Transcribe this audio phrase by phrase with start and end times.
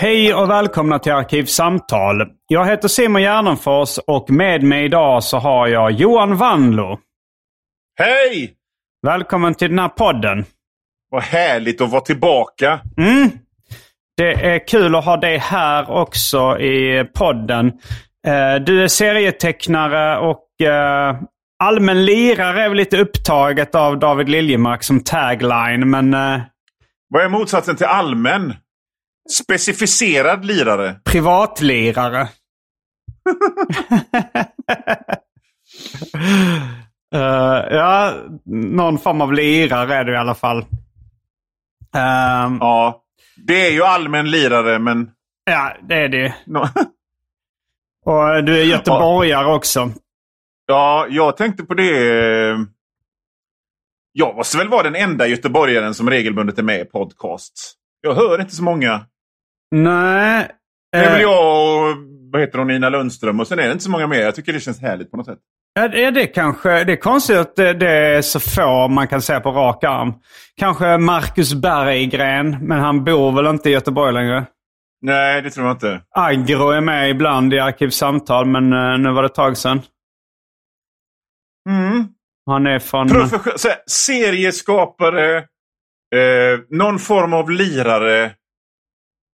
[0.00, 2.26] Hej och välkomna till Arkivsamtal.
[2.48, 6.98] Jag heter Simon Gärdenfors och med mig idag så har jag Johan Wanlo.
[7.98, 8.52] Hej!
[9.06, 10.44] Välkommen till den här podden.
[11.10, 12.80] Vad härligt att vara tillbaka.
[12.96, 13.30] Mm.
[14.16, 17.66] Det är kul att ha dig här också i podden.
[18.26, 21.16] Eh, Du är serietecknare och eh,
[21.64, 25.90] allmän lirare är väl lite upptaget av David Liljemark som tagline.
[25.90, 26.40] Men eh,
[27.08, 28.54] Vad är motsatsen till allmän?
[29.32, 31.00] Specificerad lirare.
[31.04, 32.28] privatlirare.
[37.14, 37.20] Eh,
[37.76, 38.14] ja,
[38.46, 40.58] någon form av lirare är du i alla fall.
[41.94, 43.02] Ehm, Ja,
[43.46, 45.10] det är ju allmän lirare, men...
[45.44, 46.34] ja, det är det.
[46.46, 46.68] nå-
[48.04, 49.90] Och du är göteborgare också.
[50.66, 51.90] Ja, jag tänkte på det.
[54.12, 57.74] Jag måste väl vara den enda göteborgaren som regelbundet är med i podcasts.
[58.00, 59.06] Jag hör inte så många.
[59.70, 60.50] Nej.
[60.92, 61.96] Det är väl jag och
[62.32, 64.20] vad heter hon, Nina Lundström och sen är det inte så många mer.
[64.20, 65.38] Jag tycker det känns härligt på något sätt.
[65.74, 66.84] Ja, det är det kanske.
[66.84, 70.14] Det är konstigt att det, det är så få man kan säga på rak arm.
[70.56, 74.46] Kanske Marcus Berggren, men han bor väl inte i Göteborg längre.
[75.02, 76.00] Nej, det tror jag inte.
[76.10, 79.80] Agro är med ibland i Arkivsamtal, men eh, nu var det ett tag sedan.
[81.68, 82.06] Mm.
[82.46, 83.08] Han är från...
[83.08, 88.30] Profession- serieskapare, eh, någon form av lirare,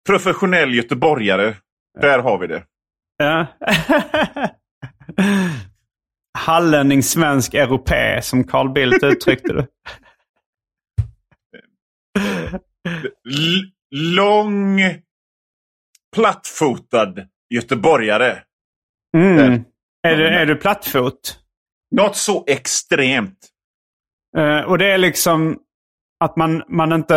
[0.07, 1.55] professionell göteborgare.
[2.01, 2.63] Där har vi det.
[3.17, 3.47] Ja.
[6.37, 9.67] Hallänning, svensk, europé, som Carl Bildt uttryckte det.
[13.29, 13.71] L-
[14.15, 14.79] lång,
[16.15, 17.13] plattfotad
[17.49, 18.43] göteborgare.
[19.17, 19.63] Mm.
[20.07, 21.39] Är, du, är du plattfot?
[21.95, 23.39] Något så extremt.
[24.37, 25.59] Eh, och det är liksom
[26.19, 27.13] att man, man inte...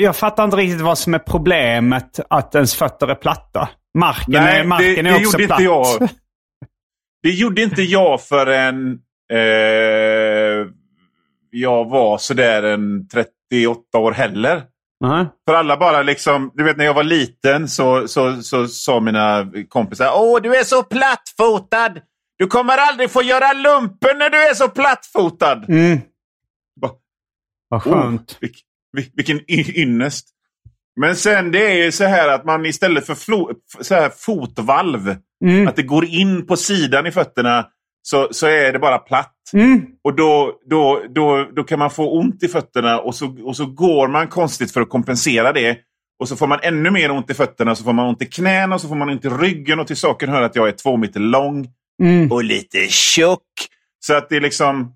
[0.00, 3.68] Jag fattar inte riktigt vad som är problemet att ens fötter är platta.
[3.98, 5.60] Marken är, Nej, marken det, är det också gjorde platt.
[5.60, 6.08] inte jag.
[7.22, 8.98] Det gjorde inte jag förrän
[9.32, 10.68] eh,
[11.50, 14.62] jag var sådär en 38 år heller.
[15.00, 15.26] Nej.
[15.48, 19.46] För alla bara liksom, du vet när jag var liten så, så, så sa mina
[19.68, 22.00] kompisar Åh, du är så plattfotad!
[22.38, 25.64] Du kommer aldrig få göra lumpen när du är så plattfotad!
[25.68, 26.00] Mm.
[27.68, 28.32] Vad skönt.
[28.32, 28.56] Oh, vilk,
[28.96, 29.40] vil- vilken
[29.78, 30.28] ynnest!
[31.00, 35.16] Men sen det är ju så här att man istället för flo, så här fotvalv,
[35.44, 35.68] Mm.
[35.68, 37.66] att det går in på sidan i fötterna,
[38.02, 39.34] så, så är det bara platt.
[39.52, 39.86] Mm.
[40.04, 43.66] Och då, då, då, då kan man få ont i fötterna och så, och så
[43.66, 45.78] går man konstigt för att kompensera det.
[46.18, 48.74] Och så får man ännu mer ont i fötterna, så får man ont i knäna,
[48.74, 50.96] och så får man ont i ryggen och till saken hör att jag är två
[50.96, 51.68] meter lång
[52.02, 52.32] Mm.
[52.32, 53.42] och lite tjock.
[54.00, 54.92] Så att det liksom...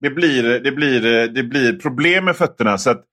[0.00, 2.78] Det blir, det blir, det blir problem med fötterna.
[2.78, 3.04] Så att,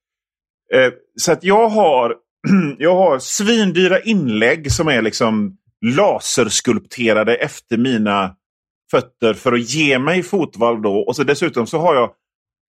[0.73, 2.15] eh, så att jag har,
[2.77, 8.35] jag har svindyra inlägg som är liksom laserskulpterade efter mina
[8.91, 10.97] fötter för att ge mig fotvalv då.
[10.97, 12.11] Och så dessutom så har jag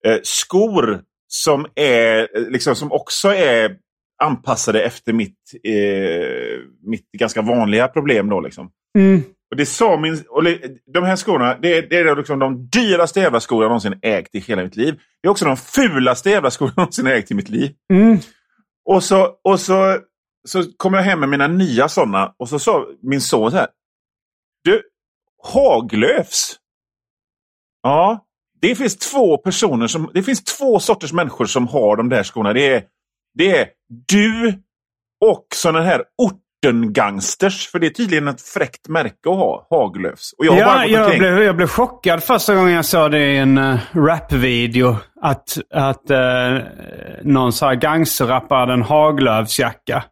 [0.07, 3.77] eh, skor som, är, eh, liksom, som också är
[4.23, 8.29] anpassade efter mitt, eh, mitt ganska vanliga problem.
[8.29, 8.71] Då, liksom.
[8.99, 9.23] Mm.
[9.51, 10.45] Och det sa min, och
[10.93, 14.41] de här skorna, det, det är liksom de dyraste jävla skor jag någonsin ägt i
[14.41, 15.01] hela mitt liv.
[15.23, 17.75] Det är också de fulaste jävla skor jag någonsin ägt i mitt liv.
[17.93, 18.19] Mm.
[18.85, 19.99] Och så, och så,
[20.49, 23.69] så kom jag hem med mina nya sådana och så sa min son så här.
[24.65, 24.83] Du,
[25.43, 26.57] Haglöfs.
[27.83, 28.27] Ja,
[28.61, 32.53] det finns två personer som, det finns två sorters människor som har de där skorna.
[32.53, 32.83] Det är,
[33.35, 33.69] det är
[34.09, 34.63] du
[35.21, 36.05] och sådana här
[36.67, 37.69] ortengangsters.
[37.71, 40.33] För det är tydligen ett fräckt märke att ha, Haglöfs.
[40.39, 42.85] Och jag har bara Ja, gått jag omkring- blev, jag blev chockad första gången jag
[42.85, 44.97] såg det i en uh, rapvideo.
[45.23, 46.59] Att, att uh,
[47.23, 50.05] någon sa gangsterrappare hade en Haglöfsjacka.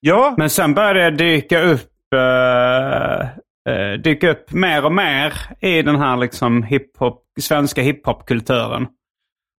[0.00, 5.96] Ja, Men sen började det dyka upp, eh, dyka upp mer och mer i den
[5.96, 8.82] här liksom hiphop, svenska hiphopkulturen.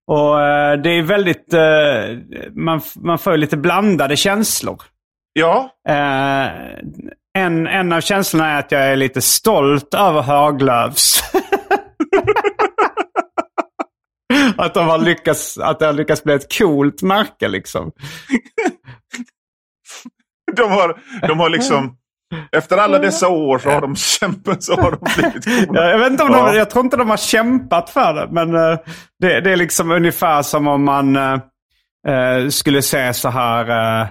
[0.07, 0.35] Och
[0.83, 1.53] det är väldigt,
[2.55, 4.81] man, man får lite blandade känslor.
[5.39, 5.69] Ja.
[5.89, 6.51] Eh,
[7.33, 11.23] en, en av känslorna är att jag är lite stolt över Haglöfs.
[14.57, 17.91] att de har lyckats, att det har lyckats bli ett coolt märke liksom.
[20.55, 21.95] De har, de har liksom...
[22.51, 25.81] Efter alla dessa år så har de kämpat så har de blivit coola.
[25.81, 28.27] Ja, jag, vet inte om de, jag tror inte de har kämpat för det.
[28.31, 28.79] Men eh,
[29.19, 31.39] det, det är liksom ungefär som om man eh,
[32.49, 33.69] skulle säga så här.
[34.01, 34.07] Uh,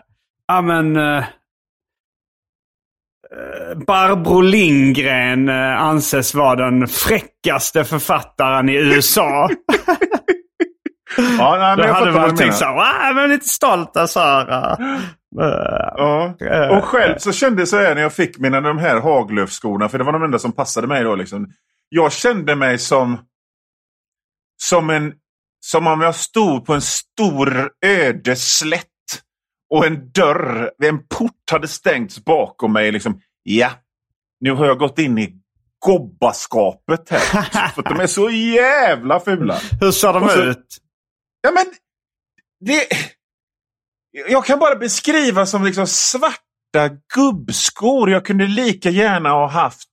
[0.49, 0.97] ja men...
[0.97, 1.25] Uh,
[3.87, 9.49] Barbro Lindgren eh, anses vara den fräckaste författaren i USA.
[11.39, 13.97] Ja, nej, Då men jag hade man tänkt så här, "Wow, jag är lite stolt
[13.97, 14.73] och så här.
[14.81, 16.35] eh, Ja.
[16.41, 19.89] eh, Och själv så kände jag så här när jag fick mina de här Haglöfskorna,
[19.89, 21.15] för det var de enda som passade mig då.
[21.15, 21.47] Liksom.
[21.89, 23.19] Jag kände mig som,
[24.63, 25.13] som, en,
[25.61, 28.85] som om jag stod på en stor öde slätt
[29.71, 32.93] och en dörr, en port hade stängts bakom mig.
[32.93, 33.21] Liksom.
[33.43, 33.71] Ja,
[34.41, 35.35] nu har jag gått in i
[35.87, 37.19] gobbaskapet här.
[37.75, 39.59] för de är så jävla fula.
[39.81, 40.77] Hur ser de så- ut?
[41.41, 41.67] Ja, men
[42.61, 42.87] det...
[44.29, 48.11] Jag kan bara beskriva som liksom svarta gubbskor.
[48.11, 49.89] Jag kunde lika gärna ha haft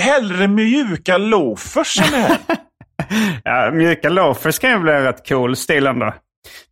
[0.00, 2.38] hellre mjuka loafers än det här.
[3.44, 6.14] Ja, mjuka loafers kan ju bli rätt cool stil ändå.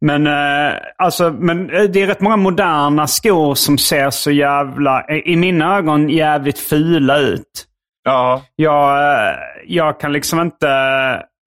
[0.00, 5.04] Men, eh, alltså, men eh, det är rätt många moderna skor som ser så jävla,
[5.24, 7.64] i mina ögon, jävligt fula ut.
[8.04, 8.98] Ja, Jag,
[9.28, 9.36] eh,
[9.66, 10.68] jag kan liksom inte...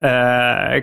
[0.04, 0.82] eh,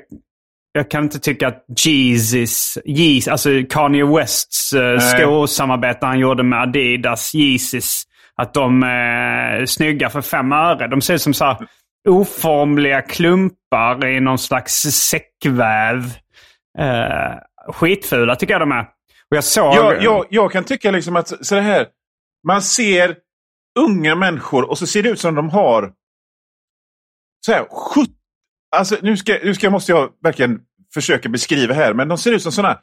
[0.71, 5.00] jag kan inte tycka att Yeezys, Yeez, alltså Kanye Wests Nej.
[5.00, 8.03] skosamarbete han gjorde med Adidas, Yeezys,
[8.36, 10.88] att de är snygga för fem öre.
[10.88, 11.57] De ser ut som så här
[12.09, 16.03] oformliga klumpar i någon slags säckväv.
[16.80, 18.81] Uh, skitfula tycker jag de är.
[19.31, 19.75] Och jag såg...
[19.75, 21.88] jag, jag, jag kan tycka liksom att så det här,
[22.48, 23.16] man ser
[23.80, 25.94] unga människor och så ser det ut som de har
[27.45, 28.12] så här, 70,
[28.75, 30.60] alltså nu, ska, nu ska, måste jag verkligen
[30.94, 32.80] försöka beskriva här, men de ser ut som sådana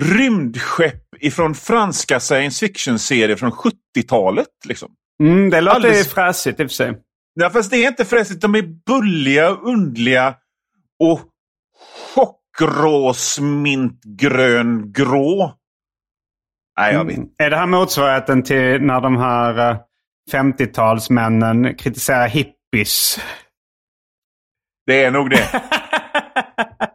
[0.00, 4.48] rymdskepp ifrån franska science fiction-serier från 70-talet.
[4.64, 4.92] Liksom.
[5.22, 6.94] mm, det låter alldeles- fräsigt i och för sig.
[7.34, 10.34] Ja, fast det är inte fräsigt, de är bulliga, undliga
[11.04, 11.20] och
[12.58, 15.52] chockros, mintgrön, grå.
[16.78, 17.28] Nej, jag vet Mm.
[17.38, 19.78] Är det här motsvarigheten till när de här eh,
[20.32, 23.20] 50-talsmännen kritiserar hippies?
[24.86, 25.48] Det är nog det.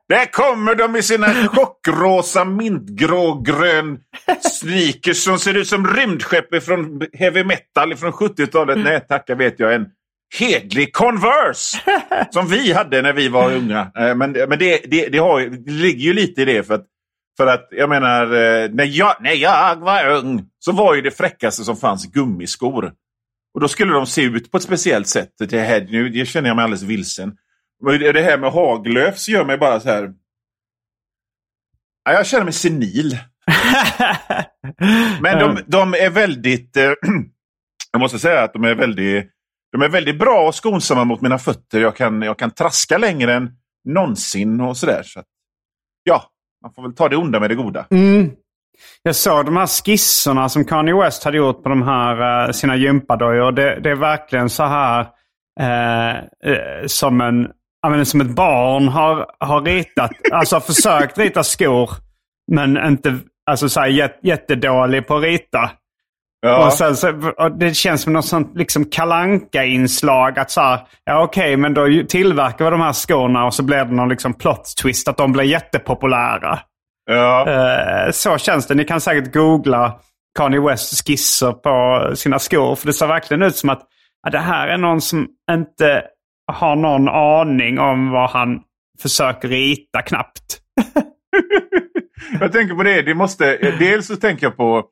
[0.10, 4.00] Där kommer de i sina chockrosa, mintgrå, grön
[4.42, 8.78] sneakers som ser ut som rymdskepp från heavy metal från 70-talet.
[8.78, 9.75] Nej tack, jag vet jag.
[9.75, 9.86] En
[10.39, 11.78] hedlig Converse!
[12.31, 13.91] Som vi hade när vi var unga.
[13.98, 16.63] Eh, Men, men det, det, det, har, det ligger ju lite i det.
[16.63, 16.86] För att,
[17.38, 21.12] för att jag menar, eh, när jag, när jag var ung så var ju det
[21.12, 22.94] fräckaste som fanns gummiskor.
[23.53, 25.29] Och då skulle de se ut på ett speciellt sätt.
[25.39, 27.38] Det här, nu det känner jag mig alldeles vilsen.
[27.84, 30.13] Men Det här med Haglöfs gör mig bara så här...
[32.03, 33.17] Ja, jag känner mig senil.
[35.22, 36.77] Men de, de är väldigt...
[36.77, 36.84] Eh,
[37.91, 39.29] jag måste säga att de är väldigt,
[39.72, 41.82] de är väldigt bra och skonsamma mot mina fötter.
[41.82, 43.50] Jag kan, jag kan traska längre än
[43.90, 45.04] någonsin och sådär.
[45.04, 45.25] Så att,
[46.04, 46.24] ja,
[46.62, 47.86] man får väl ta det onda med det goda.
[47.92, 48.32] Mm.
[49.04, 52.75] Jag såg de här skisserna som Kanye West hade gjort på de här eh, sina
[52.75, 53.51] gympadojor.
[53.51, 55.08] Det, det är verkligen så här
[55.60, 57.48] eh, eh som, en,
[57.88, 61.90] menar, som ett barn har, har ritat, alltså försökt rita skor.
[62.51, 65.72] Men inte, alltså så här, jättedålig på att rita.
[66.41, 70.62] Ja, Och sen, så, och det känns som något sånt liksom kalanka inslag att så
[70.62, 74.10] här, ja okej, men då tillverkar vi de här skorna och så blir det någon
[74.10, 76.60] liksom plot twist att de blir jättepopulära.
[77.05, 77.50] ja.
[77.50, 78.75] Eh, så känns det.
[78.75, 80.00] Ni kan säkert googla
[80.38, 82.75] Kanye Wests skisser på sina skor.
[82.75, 83.81] För det ser verkligen ut som att
[84.24, 86.03] ja, det här är någon som inte
[86.51, 88.60] har någon aning om vad han
[89.01, 90.60] försöker rita knappt.
[92.39, 93.01] Jag tänker på det.
[93.01, 94.83] det måste, dels så tänker jag på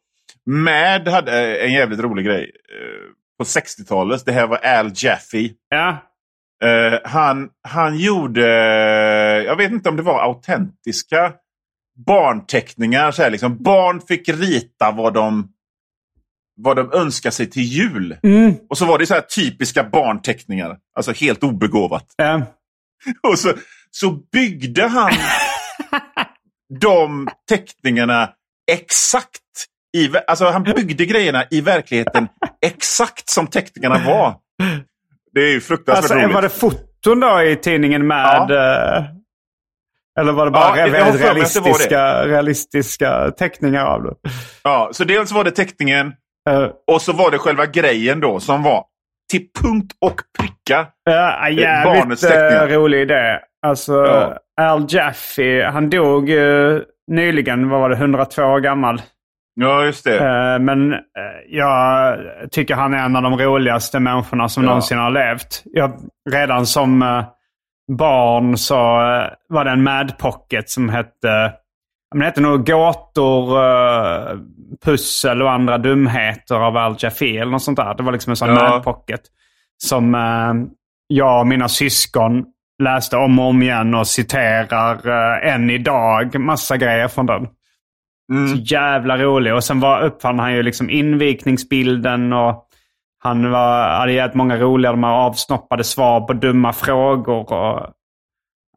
[0.49, 2.43] Mad hade en jävligt rolig grej.
[2.43, 4.25] eh, På 60-talet.
[4.25, 5.49] Det här var Al Jaffe.
[5.69, 5.97] Ja,
[6.63, 8.41] Eh, han, han gjorde,
[9.45, 11.33] jag vet inte om det var autentiska
[12.05, 13.11] barnteckningar.
[13.11, 13.63] Så här, liksom.
[13.63, 15.47] Barn fick rita vad de,
[16.55, 18.17] vad de önskar sig till jul.
[18.23, 18.53] Mm.
[18.69, 20.77] Och så var det så här typiska barnteckningar.
[20.95, 22.05] Alltså helt obegåvat.
[22.21, 22.41] Eh,
[23.31, 23.53] Och så,
[23.91, 25.11] så byggde han
[26.79, 28.33] de teckningarna
[28.71, 29.39] exakt.
[29.97, 32.27] I, alltså han byggde grejerna i verkligheten
[32.65, 34.35] exakt som teckningarna var.
[35.33, 36.35] Det är ju fruktansvärt alltså, roligt.
[36.35, 38.51] var det foton då i tidningen med...
[38.51, 39.03] eh,
[40.19, 44.13] eller var det bara Ja, väldigt realistiska, realistiska teckningar av det?
[44.63, 46.13] Ja, så dels var det teckningen
[46.49, 48.85] Eh, och så var det själva grejen då som var
[49.31, 50.87] till punkt och pricka.
[51.03, 52.67] Ja, jävligt barnets teckningar.
[52.67, 53.39] eh, rolig idé.
[53.67, 54.37] Alltså, Ja.
[54.61, 56.81] Al Jaffe, han dog uh,
[57.11, 59.01] nyligen, vad var det, 102 år gammal.
[59.61, 60.17] Ja, just det.
[60.19, 60.99] Eh, men eh,
[61.49, 62.17] jag
[62.51, 64.67] tycker han är en av de roligaste människorna som Ja.
[64.69, 65.63] någonsin har levt.
[65.65, 65.91] Jag,
[66.31, 67.23] redan som eh,
[67.97, 68.75] barn så
[69.49, 71.53] var det en Mad Pocket som hette
[72.11, 73.57] men det hette nog Gåtor,
[74.85, 77.93] Pussel och andra dumheter av Al Jaffe eller något sånt där.
[77.93, 78.81] Det var liksom en sån Ja.
[78.83, 79.21] Pocket.
[79.83, 80.13] Som
[81.07, 82.45] jag och mina syskon
[82.83, 86.39] läste om och om igen och citerar än idag.
[86.39, 87.47] Massa grejer från den.
[88.29, 88.47] Mm.
[88.47, 89.53] Så jävla rolig.
[89.53, 92.65] Och sen var, uppfann han ju liksom invikningsbilden och
[93.19, 97.53] han var, hade gett många roliga de här avsnoppade svar på dumma frågor.
[97.53, 97.93] Och,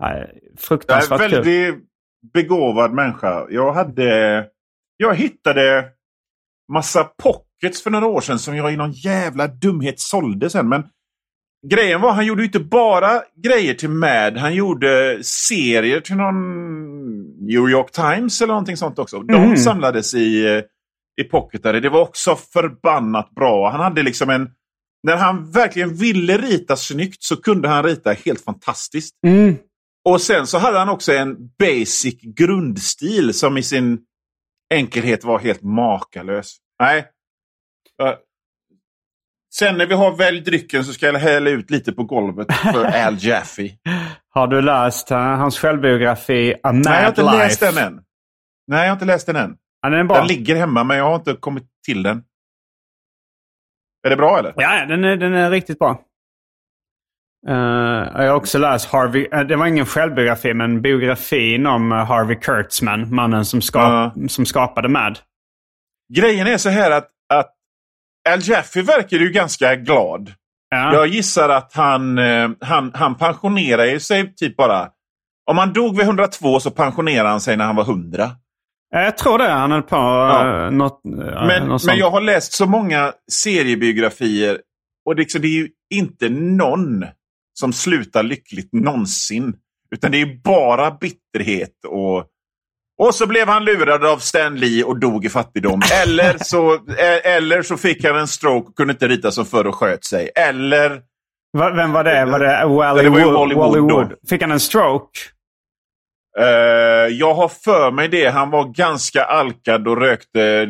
[0.01, 1.43] nej, Jag är fruktansvärt en kul.
[1.43, 1.75] väldigt
[2.35, 3.47] begåvad människa.
[3.51, 4.45] Jag hade...
[4.97, 5.85] Jag hittade
[6.73, 10.69] massa pockets för några år sedan som jag i någon jävla dumhet sålde sen.
[10.69, 10.85] Men
[11.67, 14.37] grejen var, han gjorde ju inte bara grejer till Mad.
[14.37, 16.37] Han gjorde serier till någon
[17.47, 19.19] New York Times eller någonting sånt också.
[19.23, 19.57] De Mhm.
[19.57, 20.63] samlades i, eh,
[21.21, 21.81] i pocketare.
[21.81, 23.71] Det var också förbannat bra.
[23.71, 24.51] Han hade liksom en...
[25.03, 29.15] När han verkligen ville rita snyggt så kunde han rita helt fantastiskt.
[29.27, 29.57] Mm.
[30.09, 34.01] Och sen så hade han också en basic grundstil som i sin
[34.75, 36.57] enkelhet var helt makalös.
[36.81, 37.05] Nej.
[39.55, 42.85] Sen när vi har välj drycken så ska jag hälla ut lite på golvet för
[43.07, 43.71] Al Jaffe.
[44.31, 47.37] Har du läst eh, hans självbiografi A Mad Nej, jag har inte Life?
[47.37, 48.01] läst den än.
[48.67, 49.57] Nej, jag har inte läst den än.
[49.83, 50.09] Ja, den.
[50.09, 52.23] Den ligger hemma men jag har inte kommit till den.
[54.07, 54.55] Är det bra eller?
[54.57, 56.01] Ja, den är, den är riktigt bra.
[57.49, 57.55] Eh,
[58.23, 62.37] jag har också läst Harvey, eh, det var ingen självbiografi, men biografin om eh, Harvey
[62.37, 65.19] Kurtzman, mannen som, skap, som skapade Mad.
[66.15, 67.55] Grejen är så här att, att
[68.29, 70.33] Al Jaffe verkar ju ganska glad.
[70.71, 70.95] Ja.
[70.95, 74.89] Jag gissar att han, eh, han, han pensionerar sig typ bara...
[75.51, 78.25] Om han dog vid 102 så pensionerade han sig när han var 100.
[78.95, 79.49] Eh, Jag tror det.
[79.49, 80.47] Han höll på Ja.
[80.63, 80.71] ja.
[80.71, 84.61] något, eh, Men, något men jag har läst så många seriebiografier
[85.07, 87.05] och det, liksom, det är ju inte någon
[87.55, 89.55] som slutar lyckligt någonsin.
[89.95, 92.25] Utan det är bara bitterhet och...
[92.99, 95.81] Och så blev han lurad av Stan Lee och dog i fattigdom.
[96.03, 99.67] Eller så, eh, eller så fick han en stroke och kunde inte rita som förr
[99.67, 100.31] och sköt sig.
[100.35, 101.01] Eller...
[101.59, 102.25] Va- Vem var det?
[102.25, 103.33] Var det Wally Det var?
[103.33, 103.91] Wally Wood.
[103.93, 104.13] Wood?
[104.29, 105.19] Fick han en stroke?
[106.39, 106.45] Eh,
[107.11, 108.29] jag har för mig det.
[108.29, 110.69] Han var ganska alkad och rökte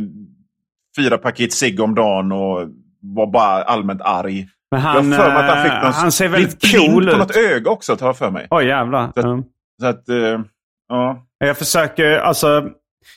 [0.96, 2.68] fyra paket cigg om dagen och
[3.02, 4.48] var bara allmänt arg.
[4.70, 7.04] Men jag han, har för mig att han eh, fick någon han ser väldigt cool
[7.04, 7.18] på ut.
[7.18, 8.46] något öga också, tar jag för mig.
[8.50, 9.10] Oj jävlar.
[9.14, 9.42] Så att- Ja.
[9.80, 10.40] Så att, eh,
[10.88, 11.26] ja.
[11.46, 12.68] Jag försöker, alltså,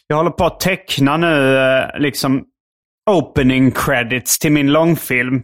[0.08, 2.44] jag håller på att teckna nu eh, liksom
[3.12, 5.44] opening credits till min långfilm.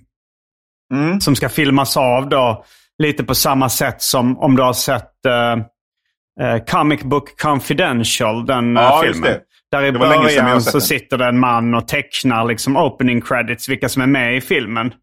[0.94, 1.22] Mm.
[1.22, 2.66] Som ska filmas av då.
[3.04, 5.52] Lite på samma sätt som om du har sett eh,
[6.48, 9.40] eh, Comic Book Confidential, den eh, Ja, just filmen.
[9.72, 10.82] Där i början så den.
[10.82, 14.94] sitter det en man och tecknar liksom opening credits, vilka som är med i filmen.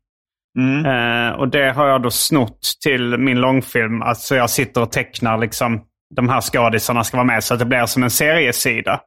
[0.58, 0.86] Mm.
[0.86, 4.02] Eh, och det har jag då snott till min långfilm.
[4.02, 5.80] Alltså jag sitter och tecknar liksom
[6.16, 9.00] de här skådisarna ska vara med så att det blir som en seriesida.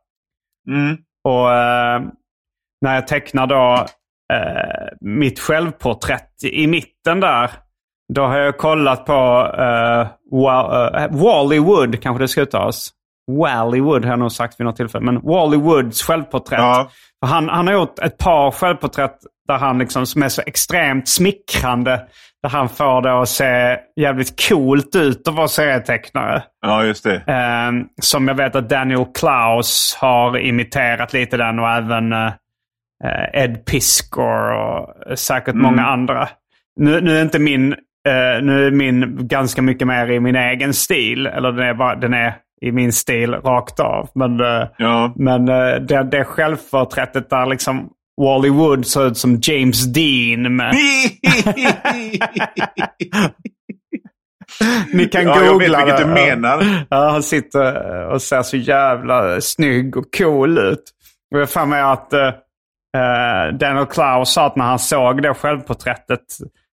[0.67, 0.97] Mm.
[1.23, 2.01] Och eh,
[2.81, 3.85] när jag tecknar då
[4.33, 7.51] eh, mitt självporträtt i mitten där.
[8.13, 12.91] Då har jag kollat på eh, eh, Wally Wood, kanske det ska uttalas.
[13.31, 15.05] Wally Wood har jag nog sagt vid något tillfälle.
[15.05, 16.59] Men Wally Woods självporträtt.
[16.59, 16.89] Ja.
[17.25, 19.17] Han, han har gjort ett par självporträtt
[19.47, 22.07] där han liksom, som är så extremt smickrande.
[22.43, 26.43] Där han får det att se jävligt coolt ut att vara serietecknare.
[26.61, 27.15] ja, just det.
[27.15, 27.71] Eh,
[28.01, 32.31] som jag vet att Daniel Klaus har imiterat lite den och även eh,
[33.33, 36.29] Ed Piskor och säkert många andra.
[36.75, 37.71] Nu, nu är inte min,
[38.07, 41.27] eh, nu är min ganska mycket mer i min egen stil.
[41.27, 44.09] Eller den är, bara, den är i min stil rakt av.
[44.15, 45.13] Men, eh, Ja.
[45.15, 47.89] men eh, det, det självporträttet där liksom
[48.21, 50.75] Wally Wood ser ut som James Dean med
[54.93, 56.03] Ni kan Ja, googla jag vet vilket det.
[56.03, 56.85] du menar.
[56.89, 60.83] Ja, han sitter och ser så jävla snygg och cool ut.
[61.33, 66.19] Och jag får mig att uh, Daniel Klaus sa att när han såg det självporträttet,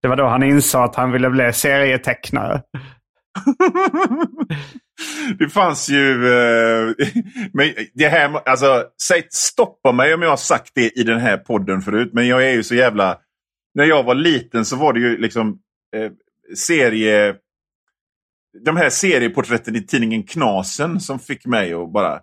[0.02, 2.62] det var då han insåg att han ville bli serietecknare.
[5.38, 6.26] Det fanns ju...
[6.26, 6.94] Eh,
[7.52, 11.36] men det här, alltså, säg, stoppa mig om jag har sagt det i den här
[11.36, 13.18] podden förut, men jag är ju så jävla...
[13.74, 15.58] När jag var liten så var det ju liksom
[15.96, 16.10] eh,
[16.56, 17.34] serie...
[18.64, 22.20] De här serieporträtten i tidningen Knasen som fick mig att bara...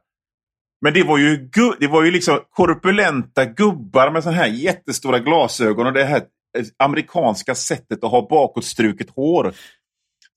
[0.82, 5.20] Men det var ju, gu, det var ju liksom korpulenta gubbar med sådana här jättestora
[5.20, 6.22] glasögon och det här
[6.58, 9.54] eh, amerikanska sättet att ha bakåtstruket hår.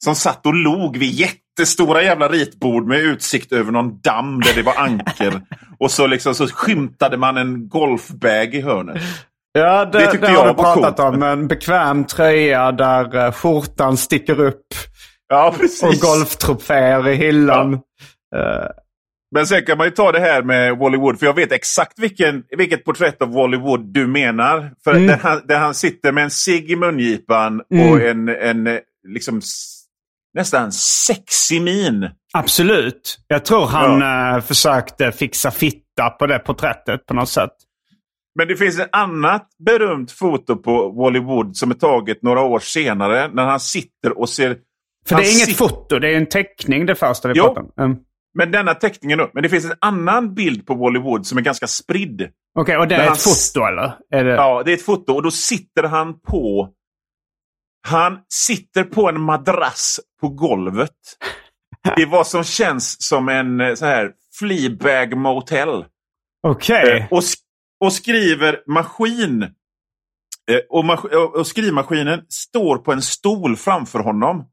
[0.04, 4.62] Som satt och log vid jättestora jävla ritbord med utsikt över någon damm där det
[4.62, 5.40] var anker.
[5.78, 9.02] och så, liksom, så skymtade man en golfbag i hörnet.
[9.52, 11.14] Ja, det, Det det, tyckte har jag du var pratat coolt.
[11.14, 11.22] om.
[11.22, 14.66] En bekväm tröja där uh, skjortan sticker upp
[15.28, 15.82] Ja, precis.
[15.82, 17.74] och golftroféer i hyllan.
[17.74, 17.80] Eh,
[19.34, 21.98] Men sen kan man ju ta det här med Wally Wood, för jag vet exakt
[21.98, 24.70] vilken, vilket porträtt av Wally Wood du menar.
[24.84, 25.06] För Mm.
[25.06, 29.40] där, han, där han sitter med en cigg i mungipan och en, en eh, liksom
[30.34, 32.10] nästan sexig min.
[32.32, 33.18] absolut.
[33.28, 34.02] Jag tror han
[34.36, 37.50] eh, försökte fixa fitta på det porträttet på något sätt.
[38.38, 42.58] Men det finns ett annat berömt foto på Wally Wood som är taget några år
[42.58, 44.56] senare när han sitter och ser...
[45.08, 47.44] För det är inget foto, det är en teckning det första vi Jo.
[47.44, 47.84] pratar om.
[47.84, 47.96] Mm.
[48.38, 49.30] Men denna teckningen då.
[49.34, 52.28] Men det finns en annan bild på Wally Wood som är ganska spridd.
[52.58, 53.92] Okej, och det är ett foto eller?
[54.10, 54.30] Är det...
[54.34, 56.68] Ja, det är ett foto och då sitter han på...
[57.86, 60.90] Han sitter på en madrass på golvet.
[61.96, 65.84] Det är vad som känns som en eh, så här Fleabag motel.
[66.46, 66.98] Okej.
[66.98, 67.42] Eh, och, sk-
[67.80, 69.42] och skriver maskin.
[69.42, 74.50] Eh, och, mas- och- skrivmaskinen står på en stol framför honom.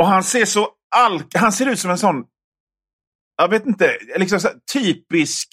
[0.00, 2.24] Och han ser så all, Han ser ut som en sån...
[3.36, 4.40] Jag vet inte, liksom
[4.72, 5.48] typisk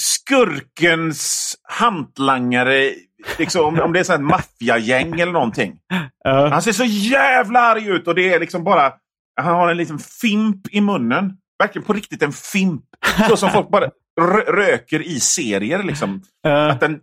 [0.00, 2.94] skurkens hantlangare.
[3.38, 5.76] Liksom, om, om det är ett maffiagäng eller någonting.
[6.24, 6.48] Ja.
[6.48, 8.92] Han ser så jävla arg ut och det är liksom bara...
[9.40, 11.32] Han har en liten fimp i munnen.
[11.58, 12.82] Verkligen på riktigt en fimp.
[13.28, 15.82] Så som folk bara rö- röker i serier.
[15.82, 16.22] Liksom.
[16.42, 16.70] Ja.
[16.70, 17.00] Att den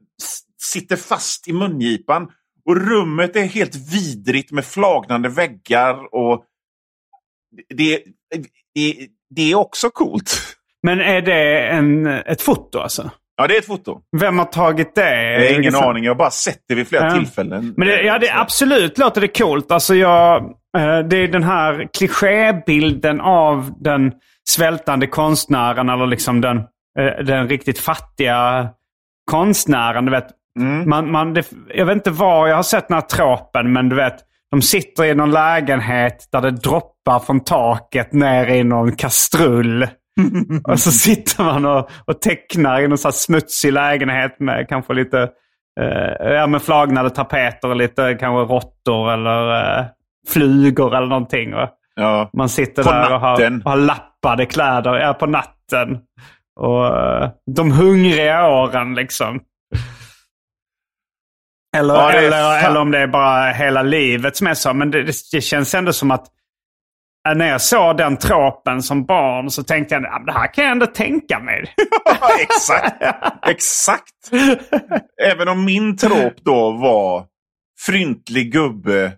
[0.62, 2.28] sitter fast i mungipan.
[2.66, 6.16] Och rummet är helt vidrigt med flagnande väggar.
[6.16, 6.46] och
[7.70, 8.04] Det,
[8.76, 10.38] det, det är också coolt.
[10.84, 13.12] Men är det en, ett foto alltså?
[13.42, 14.00] Ja, det är ett foto.
[14.20, 15.32] Vem har tagit det?
[15.34, 16.04] Jag har ingen Liksom- aning.
[16.04, 17.12] Jag har bara sett det vid flera Ja.
[17.16, 17.74] tillfällen.
[17.78, 19.72] Men det, ja, det, absolut låter det coolt.
[19.72, 20.42] Alltså jag,
[20.78, 24.12] eh, det är den här klichébilden av den
[24.50, 26.58] svältande konstnären eller liksom den,
[27.00, 28.70] eh, den riktigt fattiga
[29.32, 30.06] konstnären.
[30.06, 30.28] Du vet,
[30.60, 30.90] Mm.
[30.90, 33.96] man, man, det, jag vet inte var jag har sett den här tropen, men du
[33.96, 34.16] vet,
[34.52, 39.88] de sitter i någon lägenhet där det droppar från taket ner i någon kastrull.
[40.68, 45.30] och så sitter man och, och tecknar i någon så smutsig lägenhet med kanske lite
[45.80, 49.86] eh, ja, med flagnade tapeter och lite kanske råttor eller eh,
[50.28, 51.54] flugor eller någonting.
[51.54, 52.30] Och Ja.
[52.34, 56.00] man sitter På där och har, och har lappade kläder ja, på natten.
[56.60, 59.40] Och eh, de hungriga åren liksom.
[61.78, 64.74] Eller, Ja, eller, eller om det är bara hela livet som är så.
[64.74, 66.28] Men det, det, känns ändå som att
[67.36, 70.72] när jag såg den tropen som barn så tänkte jag att det här kan jag
[70.72, 71.74] ändå tänka mig.
[72.40, 73.04] exakt.
[73.48, 74.32] Exakt.
[75.24, 77.26] Även om min trop då var
[77.86, 79.12] fryntlig gubbe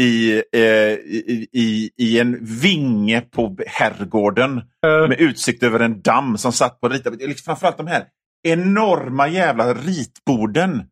[0.00, 6.38] i, eh, i, i, i en vinge på herrgården Eh, med utsikt över en damm
[6.38, 7.26] som satt på ritade.
[7.26, 8.04] Liksom Framförallt de här
[8.48, 10.82] enorma jävla ritborden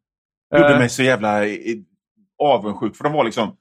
[0.56, 0.78] gjorde Eh.
[0.78, 1.54] mig så jävla eh,
[2.42, 2.96] avundsjuk.
[2.96, 3.56] För de var liksom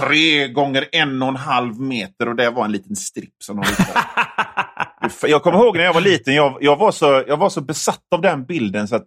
[0.00, 3.62] tre gånger en och en halv meter och det var en liten stripp som de
[3.62, 4.00] ritade.
[5.26, 8.02] Jag kommer ihåg när jag var liten, jag, jag, var så, jag var så besatt
[8.14, 8.88] av den bilden.
[8.88, 9.04] Så att,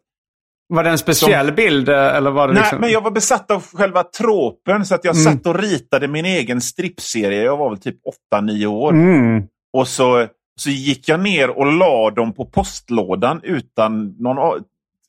[0.73, 1.89] var det en speciell bild?
[1.89, 2.81] eh, Eller var det nej, liksom...
[2.81, 5.23] men jag var besatt av själva tropen så att jag Mm.
[5.37, 7.43] satt och ritade min egen strippserie.
[7.43, 7.95] Jag var väl typ
[8.35, 8.91] 8-9 år.
[8.93, 9.43] Mm.
[9.73, 10.27] Och så,
[10.61, 14.63] så gick jag ner och la dem på postlådan utan någon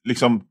[0.08, 0.42] liksom,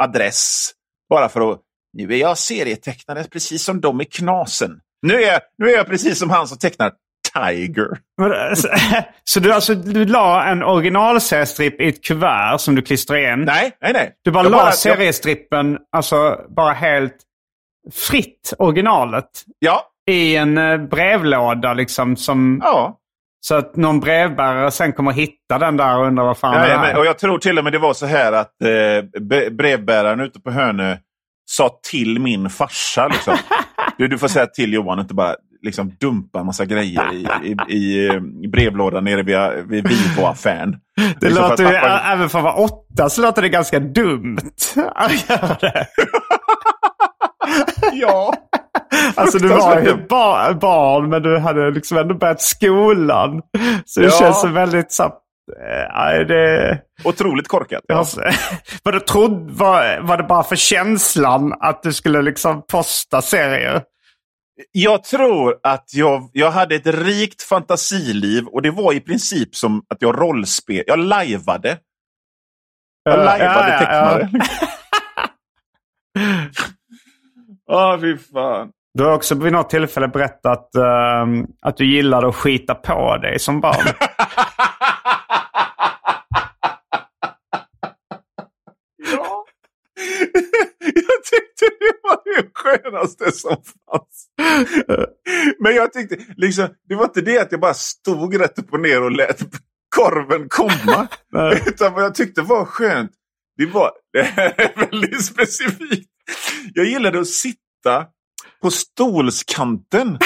[0.00, 0.70] adress.
[1.10, 1.60] Bara för att,
[2.06, 4.80] nu är jag serietecknare precis som de i Knasen.
[5.06, 6.92] Nu är jag, nu är jag precis som han som tecknar
[7.34, 7.88] Tiger.
[9.24, 13.40] Så, du, alltså, du la en originalseriestripp i ett kuvert som du klistrade igen?
[13.44, 14.12] Nej, nej, nej.
[14.24, 17.16] Du bara Jag la jag- seriestrippen, alltså bara helt
[17.92, 22.16] fritt, originalet, Ja, i en eh, brevlåda liksom.
[22.16, 22.94] Som, ja.
[23.40, 26.74] Så att någon brevbärare sen kommer hitta den där och undrar vad fan det ja
[26.74, 26.78] är.
[26.88, 28.68] men, och jag tror till och med det var så här att eh,
[29.20, 30.96] bre- brevbäraren ute på Hönö
[31.50, 33.08] sa till min farsa.
[33.08, 33.36] Liksom.
[33.98, 38.06] Du, du får säga till Johan inte bara liksom dumpa massa grejer i, i, i,
[38.44, 40.76] i brevlådan nere vid, vid Vivo-affären.
[40.96, 43.80] Det Liksom för låter ju, pappa- även för att vara åtta så låter det ganska
[43.80, 44.38] dumt
[44.94, 45.86] att göra det.
[47.92, 48.34] Ja.
[49.14, 50.08] Alltså du var ju Fruktansvärt.
[50.08, 53.42] ba barn men du hade liksom ändå börjat skolan.
[53.84, 54.12] Så det Ja.
[54.18, 55.10] känns väldigt så, eh,
[55.94, 57.82] nej, det, Otroligt korkat.
[57.86, 57.96] jag,
[58.82, 63.82] var, det trodd, var, var det bara för känslan att du skulle liksom posta serier?
[64.72, 69.82] Jag tror att jag, jag hade ett rikt fantasiliv och det var i princip som
[69.88, 70.84] att jag rollspel.
[70.86, 71.78] Jag lajvade.
[73.02, 74.30] Jag Ja, lajvade ja, ja, tecknare.
[77.66, 78.70] Ja, fy fan.
[78.94, 83.38] Du har också vid något tillfälle berättat ehm, att du gillade att skita på dig
[83.38, 83.86] som barn.
[92.58, 94.28] skönaste som fanns.
[95.60, 98.80] Men jag tyckte, liksom, det var inte det att jag bara stod rätt upp och
[98.80, 99.40] ner och lät
[99.96, 101.08] korven komma.
[101.66, 103.10] Utan vad jag tyckte var skönt,
[103.56, 106.10] det var, det är väldigt specifikt.
[106.74, 108.06] Jag gillade att sitta
[108.62, 110.18] på stolskanten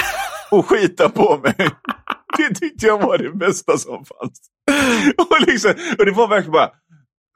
[0.51, 1.69] och skita på mig.
[2.37, 4.39] Det tyckte jag var det bästa som fanns.
[5.17, 6.71] Och, liksom, och det var verkligen bara,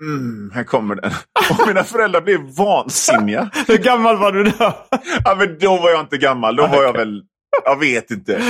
[0.01, 1.11] mm, här kommer den.
[1.49, 3.49] Och mina föräldrar blev vansinniga.
[3.67, 4.73] Hur gammal var du då?
[5.23, 7.23] Ja, men då var jag inte gammal, då var jag väl,
[7.65, 8.41] jag vet inte.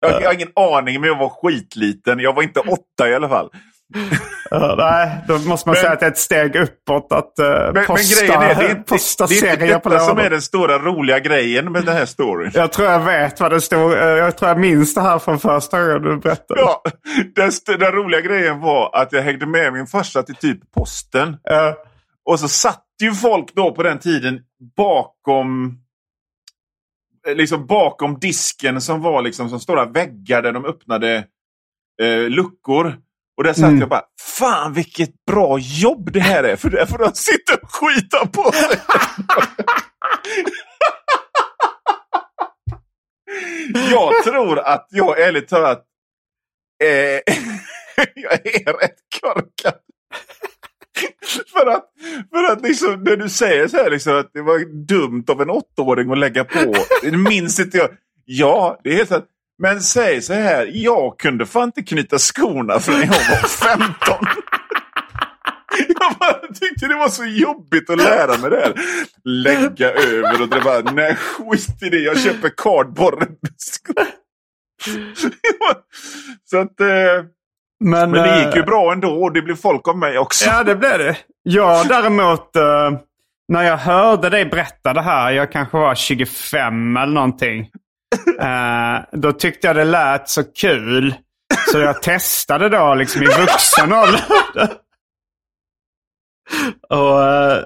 [0.00, 2.18] Jag, jag har ingen aning, men jag var skitliten.
[2.18, 3.50] Jag var inte åtta i alla fall.
[4.50, 7.46] Ja, nej, då måste man Men- säga att det är ett steg uppåt att uh,
[7.48, 10.26] Men, men posta, grejen är, det inte, posta det inte serier på detta som lördag.
[10.26, 12.50] är den stora roliga grejen med den här storyn.
[12.54, 13.92] Jag tror jag vet vad det stod.
[13.92, 16.60] Eh, Jag tror jag minns det här från första gången du berättade.
[16.60, 16.82] Ja,
[17.34, 21.28] den, den roliga grejen var att jag hängde med min farsa till typ posten.
[21.28, 21.72] Eh,
[22.24, 24.40] Och så satt ju folk då på den tiden
[24.76, 25.78] bakom
[27.34, 31.24] liksom bakom disken som var liksom som stora väggar där de öppnade
[32.02, 32.96] eh, luckor.
[33.36, 33.80] Och där satt Mm.
[33.80, 36.56] jag bara, fan vilket bra jobb det här är.
[36.56, 38.80] För där får de sitta och skita på sig.
[43.90, 45.84] jag tror att jag ärligt talat
[46.84, 46.88] eh,
[48.14, 49.74] jag är rätt korkad.
[51.52, 51.84] för att,
[52.30, 55.50] för att liksom, när du säger så här liksom, att det var dumt av en
[55.50, 56.74] åttaåring att lägga på.
[57.02, 57.88] Det minns inte jag.
[58.24, 59.24] Ja, det är helt sant.
[59.58, 64.26] Men säg så här, jag kunde fan inte knyta skorna förrän jag var 15.
[65.88, 68.74] Jag bara tyckte det var så jobbigt att lära mig det här.
[69.24, 73.24] Lägga över och det bara, nej skit i det, jag köper cardboard.
[76.44, 76.86] så att, eh,
[77.84, 80.44] men, men det gick ju eh, bra ändå och det blev folk av mig också.
[80.46, 81.16] Ja, det blev det.
[81.42, 82.90] Jag däremot, eh,
[83.48, 87.70] när jag hörde dig berätta det här, jag kanske var 25 eller någonting.
[88.40, 91.14] Eh, då tyckte jag det lät så kul.
[91.72, 94.78] Så jag testade då liksom i vuxen ålder.
[96.88, 97.22] Och...
[97.22, 97.64] Eh,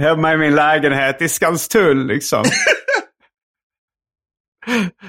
[0.00, 2.44] hemma i min lägenhet i Skanstull liksom.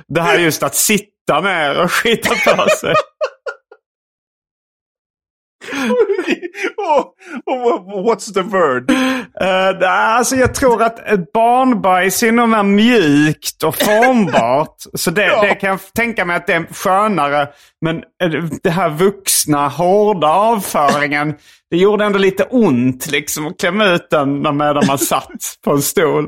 [0.07, 2.93] Det här just att sitta ner och skita på sig.
[6.77, 8.91] och, och what's the word?
[8.91, 14.75] Uh, alltså jag tror att ett barnbajs är nog mer mjukt och formbart.
[14.93, 15.41] så det, Ja.
[15.41, 17.47] det kan jag tänka mig att det är skönare.
[17.81, 21.33] Men eh, det här vuxna, hårda avföringen.
[21.71, 25.29] Det gjorde ändå lite ont liksom att klämma ut den medan man satt
[25.63, 26.27] på en stol.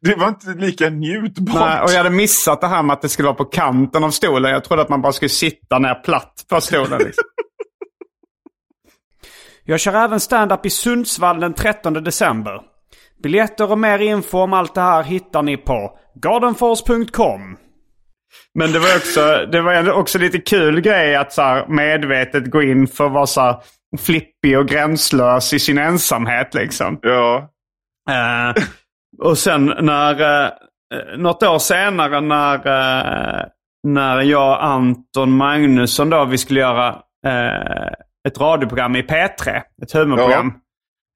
[0.00, 1.54] Det var inte lika njutbart.
[1.54, 4.10] Nej, och jag hade missat det här med att det skulle vara på kanten av
[4.10, 4.50] stolen.
[4.52, 6.98] Jag trodde att man bara skulle sitta ner platt på stolen.
[6.98, 7.24] Liksom.
[9.70, 12.60] Jag kör även stand-up i Sundsvall den 13 december.
[13.22, 17.56] Biljetter och mer info om allt det här hittar ni på gardenfors.com.
[18.54, 22.62] Men det var också, det var också lite kul grej att så här medvetet gå
[22.62, 23.56] in för att vara så här
[23.98, 26.98] flippig och gränslös i sin ensamhet liksom.
[27.02, 27.50] Ja.
[28.10, 28.62] Eh,
[29.22, 30.50] och sen när, eh,
[31.18, 33.44] något år senare när, eh,
[33.82, 36.88] när jag och Anton Magnusson då, vi skulle göra
[37.26, 37.92] eh,
[38.28, 40.52] ett radioprogram i P3, ett humorprogram.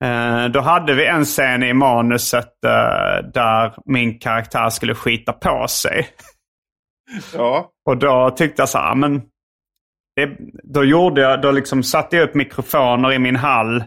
[0.05, 5.69] Eh, då hade vi en scen i manuset eh, där min karaktär skulle skita på
[5.69, 6.09] sig.
[7.35, 7.71] ja.
[7.87, 9.23] Och då tyckte jag så här, men
[10.17, 13.85] det, då gjorde jag, då liksom satte jag upp mikrofoner i min hall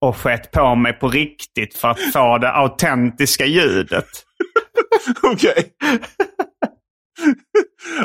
[0.00, 4.08] och sket på mig på riktigt för att få det autentiska ljudet.
[5.22, 5.64] Okej.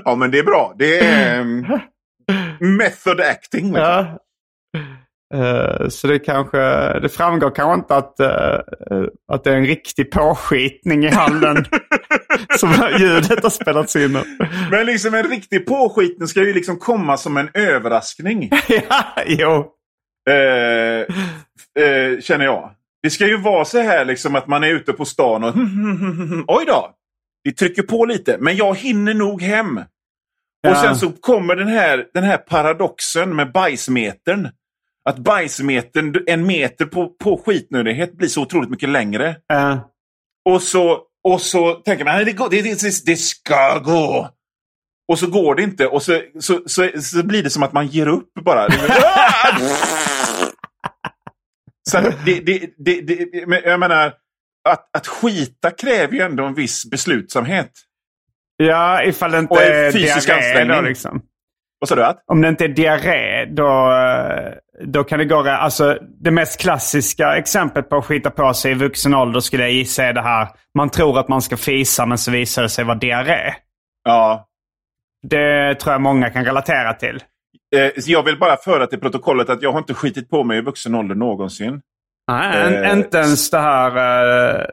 [0.06, 0.74] ja, men det är bra.
[0.78, 1.80] Det är um,
[2.60, 3.65] method acting.
[3.65, 3.82] liksom.
[3.82, 4.20] Ja.
[5.36, 6.60] Eh, så det kanske,
[7.00, 8.60] det framgår kanske inte att, eh,
[9.32, 11.65] att det är en riktig påskitning i hallen
[12.58, 14.17] som ljudet har spelats in.
[14.71, 18.50] Men liksom en riktig påskitning ska ju liksom komma som en överraskning.
[18.67, 19.71] ja, jo.
[20.30, 21.06] Eh,
[21.84, 22.71] eh, känner jag.
[23.04, 25.56] Det ska ju vara så här liksom att man är ute på stan och
[26.60, 26.91] oj då.
[27.43, 29.80] Vi trycker på lite, men jag hinner nog hem.
[30.62, 30.71] Ja.
[30.71, 34.50] Och sen så kommer den här, den här paradoxen med bajsmetern.
[35.10, 39.36] Att bajsmetern, en meter på, på skitnödighet blir så otroligt mycket längre.
[39.48, 39.91] Ja.
[40.50, 44.30] Och, så, och så tänker man, det, går, det, det, det ska gå.
[45.08, 47.88] Och så går det inte och så, så, så, så blir det som att man
[47.88, 48.70] ger upp bara.
[51.89, 53.28] så det, det, det, det,
[53.63, 54.13] jag menar,
[54.70, 57.72] att, att skita kräver ju ändå en viss beslutsamhet.
[58.58, 60.76] Ja, ifall det inte och är fysisk diarré ansträngning.
[60.76, 61.22] då liksom.
[61.80, 62.06] Vad sa du?
[62.06, 62.24] Att?
[62.28, 63.91] Om det inte är diarré, då,
[64.84, 65.50] då kan det gå...
[65.50, 69.72] Alltså, det mest klassiska exemplet på att skita på sig i vuxen ålder skulle jag
[69.72, 70.48] gissa är det här.
[70.78, 73.54] Man tror att man ska fisa men så visar det sig vara diarré.
[74.04, 74.48] Ja.
[75.28, 77.24] Det tror jag många kan relatera till.
[77.76, 80.62] Eh, jag vill bara föra till protokollet att jag har inte skitit på mig i
[80.62, 81.82] vuxen ålder någonsin.
[82.28, 83.98] Nej, eh, inte ens det här
[84.58, 84.66] eh,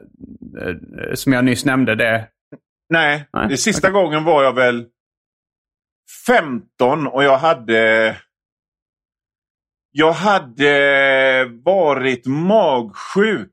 [1.13, 1.95] som jag nyss nämnde.
[1.95, 2.27] Det.
[2.89, 3.47] Nej, Nej.
[3.49, 4.01] det sista okay.
[4.01, 4.85] gången var jag väl
[6.27, 8.15] 15 och jag hade...
[9.95, 13.49] Jag hade varit magsjuk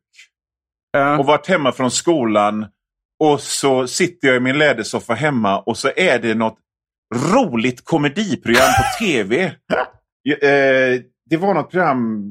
[1.18, 2.66] och varit hemma från skolan.
[3.24, 6.58] Och så sitter jag i min lädersoffa hemma och så är det något
[7.14, 9.44] roligt komediprogram på tv.
[10.42, 12.24] eh, det var något program,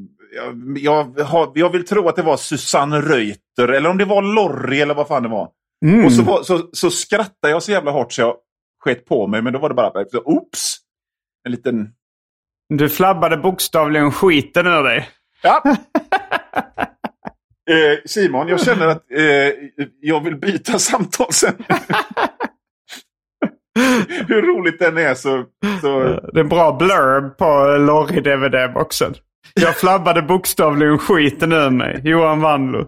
[1.55, 5.07] jag, vill tro att det var Susanne Reuter eller om det var Lorry eller vad
[5.07, 5.49] fan det var.
[5.85, 6.05] Mm.
[6.05, 8.35] Och så, var, så, så skrattade jag så jävla hårt så jag
[8.83, 9.41] sket på mig.
[9.41, 10.77] Men då var det bara, oops!
[11.45, 11.93] En liten...
[12.69, 15.09] Du flabbade bokstavligen skiten ur dig.
[15.41, 15.63] Ja.
[17.69, 19.53] eh, Simon, jag känner att eh,
[20.01, 21.53] jag vill byta samtal sen.
[24.27, 25.45] Hur roligt den är så,
[25.81, 25.99] så...
[26.33, 29.13] Det är en bra blurb på Lorry-DVD-boxen.
[29.53, 32.01] Jag flabbade bokstavligen skiten ur mig.
[32.03, 32.87] Johan Wanlo.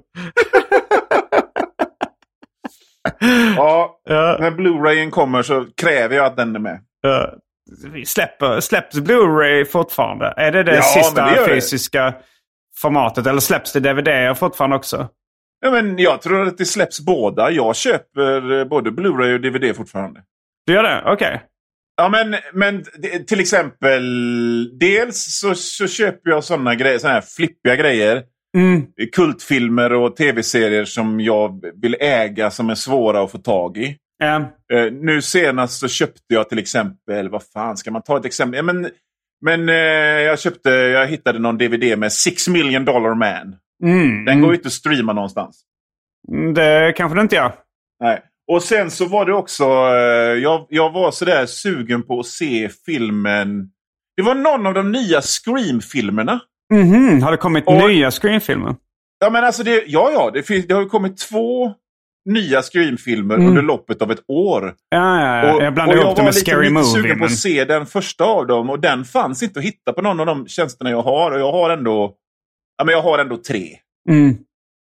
[3.56, 6.80] ja, ja, när Blu-rayen kommer så kräver jag att den är med.
[7.02, 7.34] Ja.
[8.06, 10.34] Släpper, släpps Blu-ray fortfarande?
[10.38, 12.16] Är det det ja, sista det fysiska det.
[12.76, 13.28] formatet?
[13.28, 15.10] Eller släpps det DVD fortfarande också?
[15.62, 17.52] Ja, men jag tror att det släpps båda.
[17.52, 20.22] Jag köper både Blu-ray och DVD fortfarande.
[20.66, 21.02] Du gör det?
[21.06, 21.14] Okej.
[21.14, 21.40] Okay.
[21.98, 22.84] Ja, men, men
[23.28, 24.80] till exempel.
[24.80, 28.24] Dels så, så köper jag sådana grejer, såna här flippiga grejer.
[28.58, 28.86] Mm.
[29.12, 33.98] Kultfilmer och tv-serier som jag vill äga som är svåra att få tag i.
[34.22, 34.48] Mm.
[35.02, 38.58] Nu senast så köpte jag till exempel, vad fan ska man ta ett exempel?
[38.58, 38.92] Ja, men
[39.42, 39.76] men uh,
[40.22, 43.56] jag köpte, jag hittade någon DVD med Six Million Dollar Man.
[43.84, 44.26] Mm.
[44.26, 45.62] Den går ju inte att streama någonstans.
[46.32, 47.54] Mm, det kanske det inte gör.
[48.00, 48.22] Nej.
[48.52, 52.70] Och sen så var det också, uh, jag, jag var sådär sugen på att se
[52.86, 53.70] filmen.
[54.18, 56.40] Det var någon av de nya Scream-filmerna.
[56.74, 57.22] Mm -hmm.
[57.22, 58.76] Har det kommit och, nya Scream-filmer?
[59.20, 61.74] Ja, men alltså det, ja, ja det, det har ju kommit två
[62.26, 63.48] nya Scream-filmer mm.
[63.48, 64.76] under loppet av ett år.
[64.90, 65.64] Ja, ja, ja.
[65.64, 66.70] jag blandar ihop det med Scary Movie.
[66.70, 69.60] Jag var lite sugen på att se den första av dem och den fanns inte
[69.60, 71.32] att hitta på någon av de tjänsterna jag har.
[71.32, 72.16] Och jag har ändå,
[72.78, 73.78] ja, men jag har ändå tre.
[74.10, 74.38] Mm.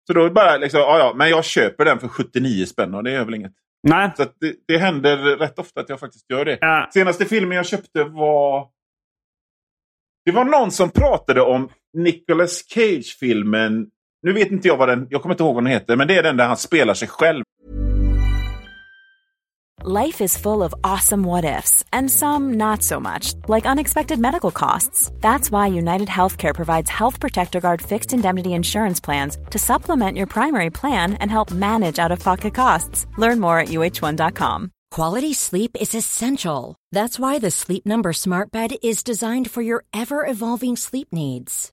[0.06, 2.94] Så då är det bara liksom, ja, ja, men jag köper den för 79 spänn
[2.94, 3.52] och det är väl inget.
[3.82, 4.10] Nej.
[4.16, 6.58] Så det, det händer rätt ofta att jag faktiskt gör det.
[6.60, 6.88] Ja.
[6.94, 8.66] Senaste filmen jag köpte var
[10.24, 13.86] det var någon som pratade om Nicolas Cage-filmen.
[14.22, 15.06] Nu vet inte jag vad den...
[15.10, 15.96] Jag kommer inte ihåg vad den heter.
[15.96, 17.44] Men det är den där han spelar sig själv.
[19.82, 21.82] Life is full of awesome what ifs.
[21.90, 23.32] And some not so much.
[23.48, 25.10] Like unexpected medical costs.
[25.20, 29.38] That's why United Healthcare provides Health Protector Guard fixed indemnity insurance plans.
[29.50, 33.06] To supplement your primary plan and help manage out-of-pocket costs.
[33.16, 34.70] Learn more at uh1.com.
[34.90, 36.76] Quality sleep is essential.
[36.92, 41.72] That's why the Sleep Number Smart Bed is designed for your ever evolving sleep needs.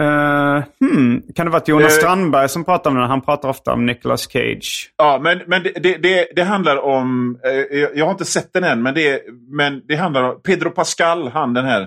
[0.00, 1.22] Uh, hmm.
[1.34, 1.98] Kan det vara Jonas Eh.
[1.98, 3.10] Strandberg som pratar om den?
[3.10, 4.92] Han pratar ofta om Nicolas Cage.
[4.96, 7.38] Ja, men, men det, det, det, det handlar om...
[7.44, 11.28] Eh, jag har inte sett den än, men det, men det handlar om Pedro Pascal,
[11.28, 11.80] han den här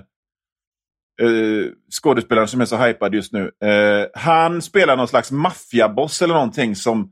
[1.21, 1.65] eh,
[2.01, 3.51] skådespelaren som är så hypad just nu.
[3.63, 7.11] Eh, han spelar någon slags maffiaboss eller någonting som,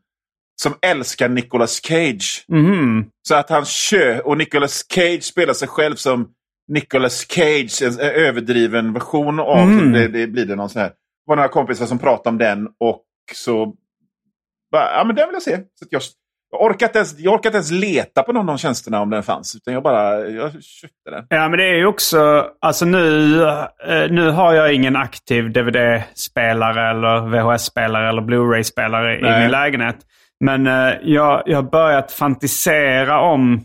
[0.61, 2.45] som älskar Nicolas Cage.
[2.47, 3.05] Mhm.
[3.27, 6.29] Så att han kör, och Nicolas Cage spelar sig själv som
[6.73, 9.91] Nicolas Cage, en, en överdriven version av Mm.
[9.91, 10.89] det, det blir det någon sån här.
[10.89, 13.03] Det var några kompisar som pratade om den och
[13.33, 13.73] så...
[14.71, 15.57] Bara, ja, men den vill jag se.
[15.57, 16.01] Så jag,
[16.51, 19.09] jag, orkar inte ens, jag orkar inte ens leta på någon av de tjänsterna om
[19.09, 19.55] den fanns.
[19.55, 21.25] Utan jag bara jag köpte den.
[21.29, 22.47] Ja, men det är ju också...
[22.61, 29.51] Alltså nu, eh, nu har jag ingen aktiv DVD-spelare eller VHS-spelare eller Blu-ray-spelare i min
[29.51, 29.97] lägenhet.
[30.39, 33.61] Men eh, jag, jag har börjat fantisera om,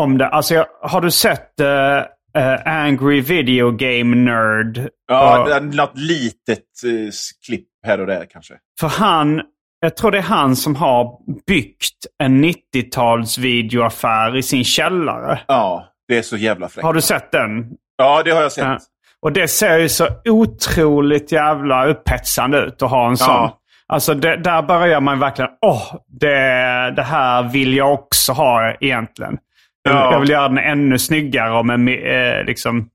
[0.00, 0.26] om det.
[0.28, 1.96] Alltså, jag, har du sett eh,
[2.42, 4.88] eh, Angry Video Game Nerd?
[5.08, 7.12] Ja, Och- något litet eh,
[7.46, 8.54] klipp här och där kanske.
[8.80, 9.42] För han,
[9.80, 15.40] jag tror det är han som har byggt en 90-tals videoaffär i sin källare.
[15.48, 16.84] Ja, det är så jävla fräckt.
[16.84, 17.66] Har du sett den?
[17.96, 18.64] Ja, det har jag sett.
[18.64, 18.78] Ja.
[19.20, 23.50] Och det ser ju så otroligt jävla upphetsande ut att ha en sån.
[23.86, 29.38] Alltså det, där börjar man verkligen, åh, det, det här vill jag också ha egentligen.
[29.82, 30.12] Jag, Ja.
[30.12, 32.88] jag vill göra den ännu snyggare och med, eh, liksom,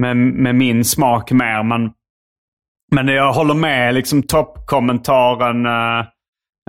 [0.00, 1.62] med, med min smak mer.
[1.62, 1.90] Men,
[2.92, 5.98] men jag håller med liksom toppkommentaren eh,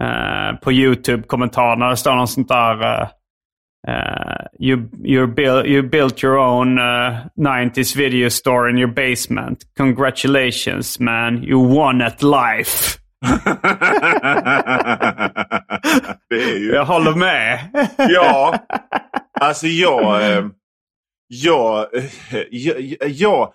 [0.02, 1.80] eh, på YouTube-kommentaren.
[1.80, 3.02] När det står något sånt där.
[3.02, 3.08] eh,
[3.88, 9.64] Uh, you you built you built your own uh, 90s video store in your basement.
[9.78, 11.44] Congratulations, man!
[11.44, 12.98] You won at life.
[16.32, 16.72] ju...
[16.74, 17.60] Jag håller med.
[17.98, 18.56] Ja,
[19.42, 20.32] alltså jag...
[20.32, 20.46] Eh,
[21.28, 22.06] jag, eh,
[22.52, 23.54] jag, jag...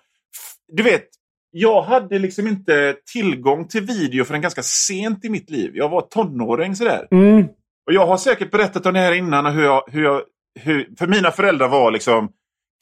[0.67, 1.07] Du vet,
[1.51, 5.71] jag hade liksom inte tillgång till video förrän ganska sent i mitt liv.
[5.73, 7.07] Jag var tonåring sådär.
[7.11, 7.47] Mm.
[7.87, 9.45] Och jag har säkert berättat om det här innan.
[9.45, 10.21] Hur jag, hur jag,
[10.59, 12.31] hur, för mina föräldrar var liksom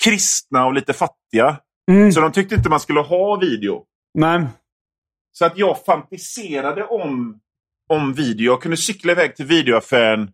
[0.04, 1.60] kristna och lite fattiga.
[1.92, 2.12] Mm.
[2.12, 3.84] Så de tyckte inte man skulle ha video.
[4.20, 4.48] Men,
[5.32, 7.40] Så att jag fantiserade om,
[7.90, 8.52] om video.
[8.52, 10.32] Jag kunde cykla iväg till videoaffären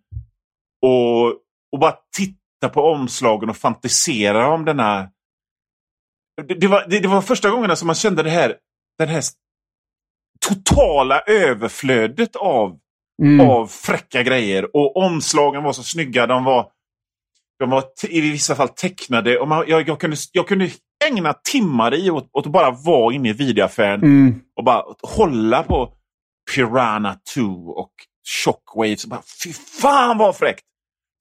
[0.81, 1.27] och,
[1.71, 5.09] och bara titta på omslagen och fantisera om denna...
[6.47, 8.55] Det, det, var, det, det var första gången som man kände det här,
[8.97, 9.23] den här
[10.47, 12.77] totala överflödet av,
[13.23, 13.49] mm.
[13.49, 14.75] av fräcka grejer.
[14.75, 16.27] Och omslagen var så snygga.
[16.27, 16.71] De var,
[17.59, 19.39] de var i vissa fall tecknade.
[19.39, 20.69] Och man, jag, jag, kunde, jag kunde
[21.05, 24.41] ägna timmar i åt, åt att bara vara inne i videoaffären Mm.
[24.55, 25.93] och bara hålla på
[26.55, 27.91] Piranha 2 och
[28.43, 29.03] Shockwaves.
[29.03, 30.65] Och bara, Fy fan vad fräckt!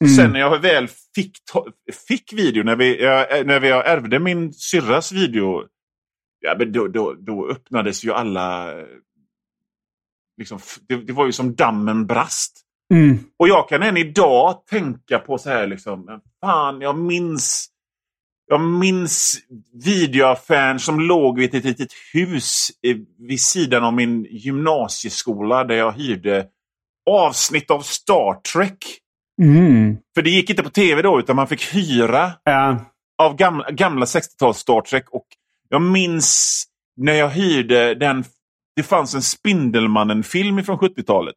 [0.00, 0.14] Mm.
[0.16, 1.38] Sen när jag väl fick,
[2.08, 5.62] fick video, när, vi, jag, när vi jag ärvde min syrras video,
[6.40, 8.74] ja, men då, då, då öppnades ju alla...
[10.36, 12.60] Liksom, det, det var ju som dammen brast.
[12.94, 13.18] Mm.
[13.38, 17.70] Och jag kan än idag tänka på så här liksom, fan jag minns
[18.46, 19.38] jag minns
[19.84, 25.92] videoaffären som låg vid ett litet hus eh, vid sidan av min gymnasieskola där jag
[25.92, 26.46] hyrde
[27.10, 28.78] avsnitt av Star Trek.
[29.42, 29.96] Mm.
[30.14, 32.76] För det gick inte på tv då utan man fick hyra Ja.
[33.22, 35.04] av gamla, gamla 60-tals Star Trek.
[35.10, 35.26] Och
[35.68, 36.64] jag minns
[36.96, 38.24] när jag hyrde den,
[38.76, 41.34] det fanns en Spindelmannen-film från 70-talet.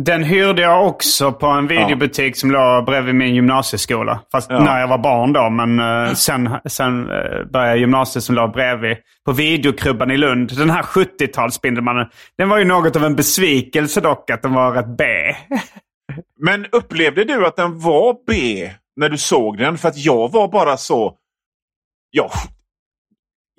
[0.00, 4.20] Den hyrde jag också på en videobutik som låg bredvid min gymnasieskola.
[4.32, 4.64] Fast Ja.
[4.64, 5.50] när jag var barn då.
[5.50, 8.96] Men eh, sen, sen uh, började gymnasiet som låg bredvid.
[9.24, 10.56] På videokrubban i Lund.
[10.58, 12.06] Den här 70-talsspindelmannen.
[12.38, 15.04] Den var ju något av en besvikelse dock att den var rätt B.
[16.40, 19.78] Men upplevde du att den var B när du såg den?
[19.78, 21.16] För att jag var bara så...
[22.10, 22.30] Ja,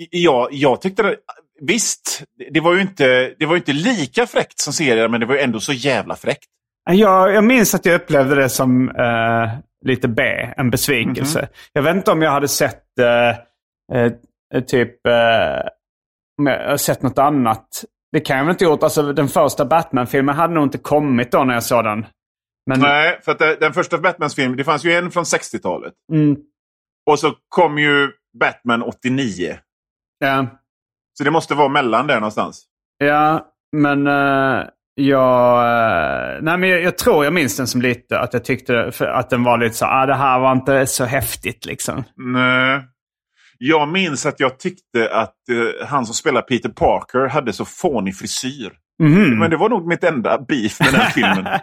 [0.10, 1.16] jag, jag tyckte det...
[1.62, 5.36] Visst, det var ju inte, det var inte lika fräckt som serien, men det var
[5.36, 6.46] ju ändå så jävla fräckt.
[6.90, 9.50] Jag, jag minns att jag upplevde det som eh,
[9.86, 10.24] lite B,
[10.58, 11.50] en besvikelse.
[11.74, 13.30] Jag vet inte om jag hade sett eh,
[13.98, 14.96] eh, typ
[16.38, 17.68] om jag har sett något annat.
[18.12, 18.84] Det kan jag väl inte gjort.
[18.84, 22.06] Alltså, den första Batman-filmen hade nog inte kommit då när jag såg den.
[22.66, 25.94] Men, Nej, för att den första Batmans film, det fanns ju en från 60-talet.
[26.12, 26.36] Mm,
[27.06, 29.58] Och så kom ju Batman 89.
[30.20, 30.48] ja,
[31.18, 32.64] Så det måste vara mellan där någonstans.
[32.98, 33.46] ja,
[33.78, 34.64] men eh,
[34.96, 38.92] jag, eh, nej men jag, jag, tror jag minns den som lite, att jag tyckte
[39.00, 42.04] att den var lite så, ah, det här var inte så häftigt liksom.
[42.16, 42.82] Nej.
[43.58, 48.16] Jag minns att jag tyckte att uh, han som spelar Peter Parker hade så fånig
[48.16, 48.74] frisyr.
[49.04, 49.40] Mm.
[49.40, 51.46] Men det var nog mitt enda beef med den filmen.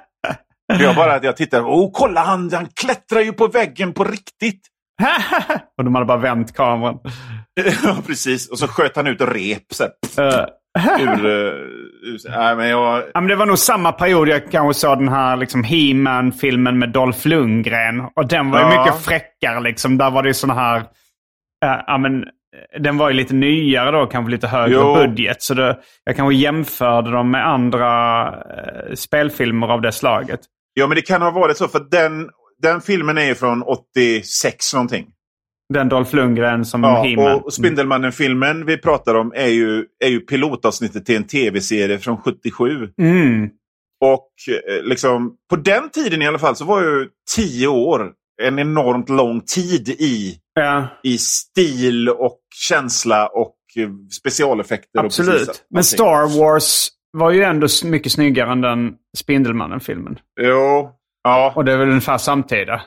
[0.81, 4.69] jag bara att jag tittade, oh kolla han, han klättrar ju på väggen på riktigt.
[5.79, 6.99] och de hade bara vänt kameran.
[7.85, 8.51] ja, precis.
[8.51, 9.63] Och så sköt han ut rep.
[9.71, 9.85] Så
[10.17, 11.03] här, uh.
[11.03, 13.03] ur, uh, nej, men jag...
[13.15, 16.89] ja, men det var nog samma period jag kanske såg den här liksom, He-Man-filmen med
[16.89, 18.01] Dolph Lundgren.
[18.17, 18.85] Och den var ju ja.
[18.85, 19.61] mycket fräckare.
[19.61, 19.99] Liksom.
[19.99, 20.79] Där var det såna här...
[20.79, 22.25] Uh, ja, men,
[22.79, 24.95] den var ju lite nyare då, kanske lite högre jo.
[24.95, 25.43] budget.
[25.43, 30.41] Så det, jag kanske jämförde dem med andra uh, spelfilmer av det slaget.
[30.75, 31.69] Ja, men det kan ha varit så.
[31.69, 32.31] För den,
[32.63, 35.07] den filmen är ju från 86 någonting.
[35.75, 37.41] Den Dolph Lundgren som ja, He-Man.
[37.41, 42.89] Och Spindelmannen-filmen vi pratar om är ju, är ju pilotavsnittet till en tv-serie från 77.
[42.99, 43.49] Mm.
[44.01, 48.13] Och eh, liksom, på den tiden i alla fall så var ju tio år
[48.43, 50.87] en enormt lång tid i, ja.
[51.03, 53.89] i stil och känsla och eh,
[54.21, 55.01] specialeffekter.
[55.05, 55.49] Absolut.
[55.49, 60.19] Och Men Star Wars var ju ändå mycket snyggare än den Spindelmannen-filmen.
[60.41, 60.91] Jo.
[61.25, 61.53] Ja.
[61.57, 62.83] Och det är väl ungefär samtida.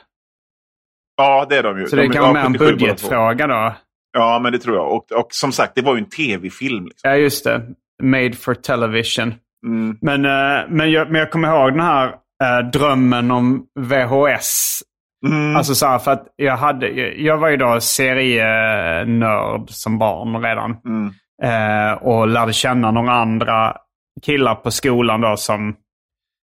[1.16, 1.86] Ja, det är de ju.
[1.86, 3.74] Så det de kan vara mer en budgetfråga då?
[4.12, 4.92] Ja, men det tror jag.
[4.92, 6.84] Och, och som sagt, det var ju en tv-film.
[6.84, 7.10] Liksom.
[7.10, 7.62] Ja, just det.
[8.02, 9.34] Made for television.
[9.66, 9.98] Mm.
[10.00, 14.80] Men, uh, men, jag, men jag kommer ihåg den här uh, drömmen om VHS.
[15.26, 15.56] Mm.
[15.56, 16.88] Alltså så här, för att jag, hade,
[17.22, 20.76] jag var ju då serienörd som barn redan.
[20.84, 21.12] Mm.
[21.44, 23.76] Uh, och lärde känna några andra
[24.22, 25.76] killar på skolan då som,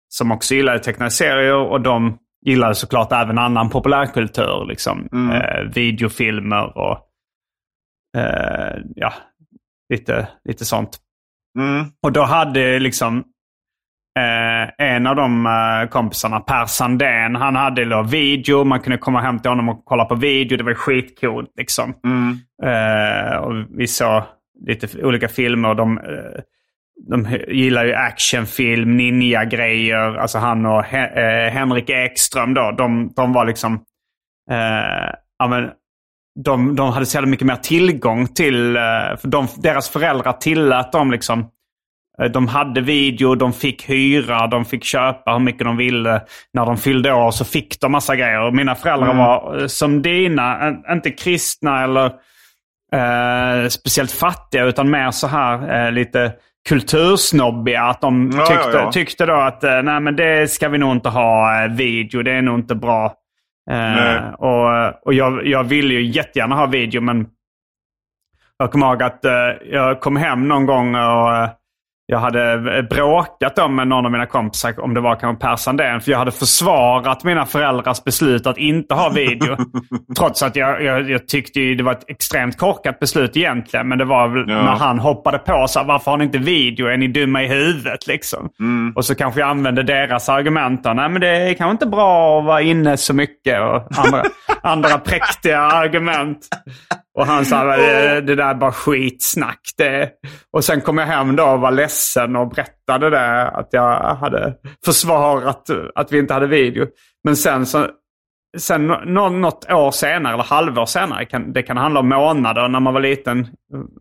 [0.09, 1.55] som också gillade tecknade serier.
[1.55, 4.65] Och de gillade såklart även annan populärkultur.
[4.65, 5.07] Liksom.
[5.11, 5.31] Mm.
[5.31, 6.97] Eh, videofilmer och
[8.17, 9.13] eh, ja,
[9.89, 10.99] lite, lite sånt.
[11.59, 11.85] Mm.
[12.03, 13.23] Och då hade liksom
[14.19, 18.63] eh, en av de eh, kompisarna, Per Sandén, han hade då video.
[18.63, 20.57] Man kunde komma hem till honom och kolla på video.
[20.57, 21.93] Det var skitcoolt liksom.
[22.03, 22.37] Mm.
[22.63, 24.23] Eh, och vi såg
[24.67, 25.75] lite olika filmer.
[25.75, 26.41] De, eh,
[27.09, 30.17] de gillar ju actionfilm, ninja-grejer.
[30.17, 33.73] Alltså han och He eh, Henrik Ekström då, de, de var liksom...
[34.51, 35.71] Eh, ja, men,
[36.43, 38.75] de, de hade så mycket mer tillgång till...
[38.75, 38.81] Eh,
[39.21, 41.49] för de, deras föräldrar tillät dem liksom...
[42.21, 46.21] Eh, de hade video, de fick hyra, de fick köpa hur mycket de ville.
[46.53, 48.51] När de fyllde år så fick de massa grejer.
[48.51, 49.17] Mina föräldrar mm.
[49.17, 52.05] var eh, som dina, inte kristna eller
[52.93, 56.33] eh, speciellt fattiga utan mer så här lite
[56.69, 57.81] kultursnobbiga.
[57.83, 58.91] Att de ja, tyckte, ja, ja.
[58.91, 62.23] tyckte då att eh, nej, men det ska vi nog inte ha eh, video.
[62.23, 63.13] Det är nog inte bra.
[63.71, 67.27] Uh, och och jag, jag ville ju jättegärna ha video men
[68.57, 71.49] jag kommer ihåg att uh, jag kom hem någon gång och
[72.05, 76.01] jag hade bråkat om med någon av mina kompisar, om det var kanske Per Sandén,
[76.01, 79.57] för jag hade försvarat mina föräldrars beslut att inte ha video.
[80.17, 83.87] trots att jag, jag, jag tyckte det var ett extremt korkat beslut egentligen.
[83.87, 84.63] Men det var väl ja.
[84.63, 86.87] när han hoppade på så här, varför har ni inte video?
[86.87, 88.07] Är ni dumma i huvudet?
[88.07, 88.49] Liksom.
[88.59, 88.93] Mm.
[88.95, 90.81] Och så kanske jag använde deras argument.
[90.83, 93.61] Nej, men det är kanske inte bra att vara inne så mycket.
[93.61, 94.23] Och andra,
[94.61, 96.47] andra präktiga argument.
[97.15, 99.59] Och han sa det, det där är bara skitsnack.
[99.77, 100.11] Det.
[100.51, 103.47] Och sen kom jag hem då och var ledsen och berättade det.
[103.47, 104.53] Att jag hade
[104.85, 106.87] försvarat att vi inte hade video.
[107.23, 107.87] Men sen så
[108.57, 112.67] sen något år senare, eller halvår senare, kan, det kan handla om månader.
[112.67, 113.47] När man var liten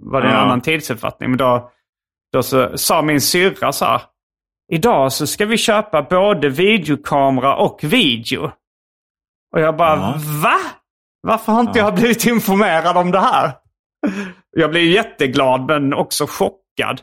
[0.00, 0.40] var det en ja.
[0.40, 1.30] annan tidsuppfattning.
[1.30, 1.70] Men då,
[2.32, 4.02] då så, sa min syrra så här.
[4.72, 8.52] Idag så ska vi köpa både videokamera och video.
[9.54, 10.14] Och jag bara, ja.
[10.42, 10.58] va?
[11.22, 11.84] Varför har inte ja.
[11.84, 13.52] jag blivit informerad om det här?
[14.56, 17.00] Jag blev jätteglad men också chockad.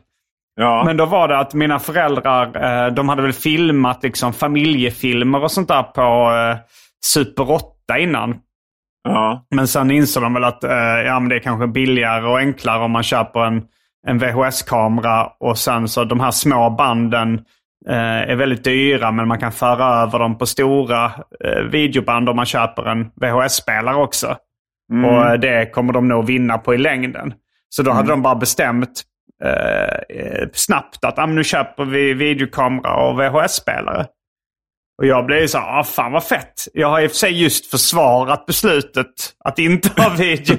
[0.56, 0.84] Ja.
[0.86, 5.52] Men då var det att mina föräldrar, eh, de hade väl filmat liksom familjefilmer och
[5.52, 6.58] sånt där på eh,
[7.06, 8.36] Super 8 innan.
[9.04, 9.46] Ja.
[9.56, 10.72] Men sen insåg de väl att eh,
[11.06, 13.64] ja, men det är kanske billigare och enklare om man köper en,
[14.08, 17.42] en VHS-kamera och sen så de här små banden
[17.88, 21.12] är väldigt dyra men man kan föra över dem på stora
[21.72, 24.38] videoband om man köper en VHS-spelare också.
[24.92, 25.06] Mm.
[25.06, 27.34] Och det kommer de nog vinna på i längden.
[27.70, 27.98] Så då mm.
[27.98, 29.04] hade de bara bestämt
[29.44, 34.06] eh, snabbt att ah, nu köper vi videokamera och VHS-spelare.
[35.00, 36.68] Och jag blev så här, ah, fan vad fett.
[36.74, 40.58] Jag har i och för sig just försvarat beslutet att inte ha video.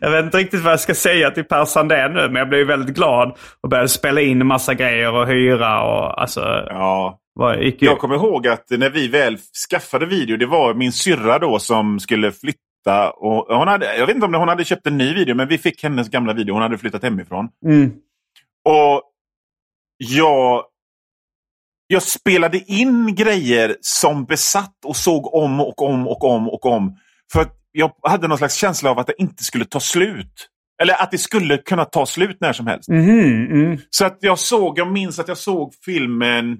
[0.00, 2.66] jag vet inte riktigt vad jag ska säga till Per Sandén nu, men jag blev
[2.66, 6.40] väldigt glad och började spela in en massa grejer och hyra och alltså...
[6.68, 7.20] Ja.
[7.38, 9.38] Var, jag kommer ihåg att när vi väl
[9.70, 13.10] skaffade video, det var min syrra då som skulle flytta flytta.
[13.10, 15.58] Och hon hade, jag vet inte om hon hade köpt en ny video, men vi
[15.58, 16.52] fick hennes gamla video.
[16.52, 17.48] Hon hade flyttat hemifrån.
[17.64, 17.92] Mm.
[18.64, 19.02] Och
[19.96, 20.64] jag
[21.86, 26.96] jag spelade in grejer som besatt och såg om och om och om och om.
[27.32, 30.48] För att jag hade någon slags känsla av att det inte skulle ta slut.
[30.82, 32.88] Eller att det skulle kunna ta slut när som helst.
[32.88, 33.78] Mhm, mm.
[33.90, 36.58] Så att jag såg, jag minns att jag såg filmen...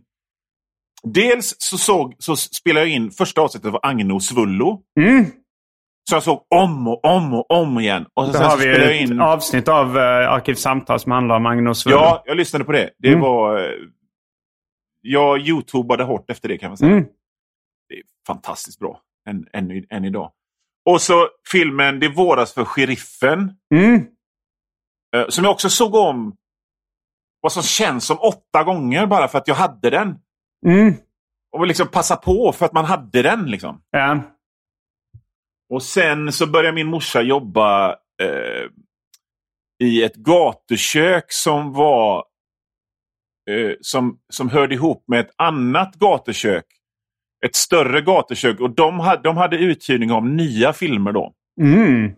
[1.14, 4.81] Dels så, såg, så spelade jag in första avsnittet av Agne och Svullo.
[5.01, 5.24] Mm.
[6.11, 8.07] Så jag såg om och om och om igen.
[8.14, 9.20] Och Då sen har så vi ett in...
[9.20, 10.03] avsnitt av uh,
[10.33, 11.97] Arkivsamtal som handlar om Magnus Wullo.
[11.97, 12.91] Ja, jag lyssnade på det.
[12.99, 13.20] Det Mm.
[13.20, 13.59] var...
[15.07, 16.92] Jag youtubade hårt efter det kan man säga.
[16.92, 17.04] Mm.
[17.88, 19.00] Det är fantastiskt bra.
[19.28, 20.32] Än, än, än idag.
[20.90, 23.52] Och så filmen Det våras för sheriffen.
[23.74, 24.07] Mm.
[25.16, 26.36] eh, Som jag också såg om.
[27.40, 30.18] Vad som känns som åtta gånger bara för att jag hade den.
[30.66, 30.94] Mm.
[31.52, 33.50] Och liksom passa på för att man hade den.
[33.50, 33.82] liksom.
[33.90, 34.20] Ja.
[35.74, 37.90] Och sen så började min morsa jobba
[38.22, 38.66] eh,
[39.82, 42.24] i ett gatukök som var
[43.80, 46.64] som, som hörde ihop med ett annat gatukök.
[47.47, 48.61] Ett större gatukök.
[48.61, 51.32] Och de hade, de hade uthyrning av nya filmer då.
[51.61, 52.12] Mm.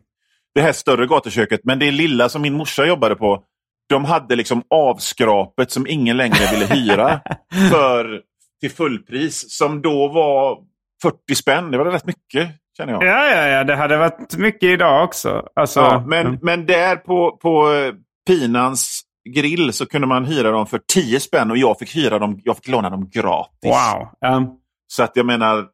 [0.55, 1.61] Det här större gatuköket.
[1.65, 3.45] Men det lilla som min morsa jobbade på.
[3.89, 7.21] De hade liksom avskrapet som ingen längre ville hyra.
[7.71, 8.23] för
[8.61, 9.45] till fullpris.
[9.59, 10.59] Som då var
[11.03, 11.71] 40 spänn.
[11.71, 13.05] Det var rätt mycket känner jag.
[13.05, 13.65] Ja, ja, ja.
[13.65, 15.49] Det hade varit mycket idag också.
[15.55, 16.39] Alltså, Ja, men, mm.
[16.43, 17.95] men där på, på eh,
[18.27, 19.03] Pinans
[19.33, 22.57] grill så kunde man hyra dem för 10 spänn och jag fick, hyra dem, jag
[22.57, 23.71] fick låna dem gratis.
[23.71, 24.09] Wow.
[24.21, 24.57] Ja.
[24.87, 25.69] Så att jag menar...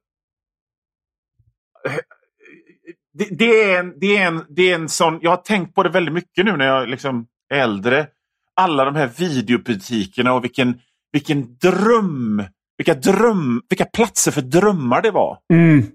[3.19, 5.19] Det, det, är en, det, är en, det är en sån...
[5.23, 8.07] Jag har tänkt på det väldigt mycket nu när jag liksom är äldre.
[8.55, 10.81] Alla de här videobutikerna och vilken,
[11.13, 12.45] vilken dröm...
[12.77, 15.39] Vilka, dröm, vilka platser för drömmar det var.
[15.53, 15.87] Mm.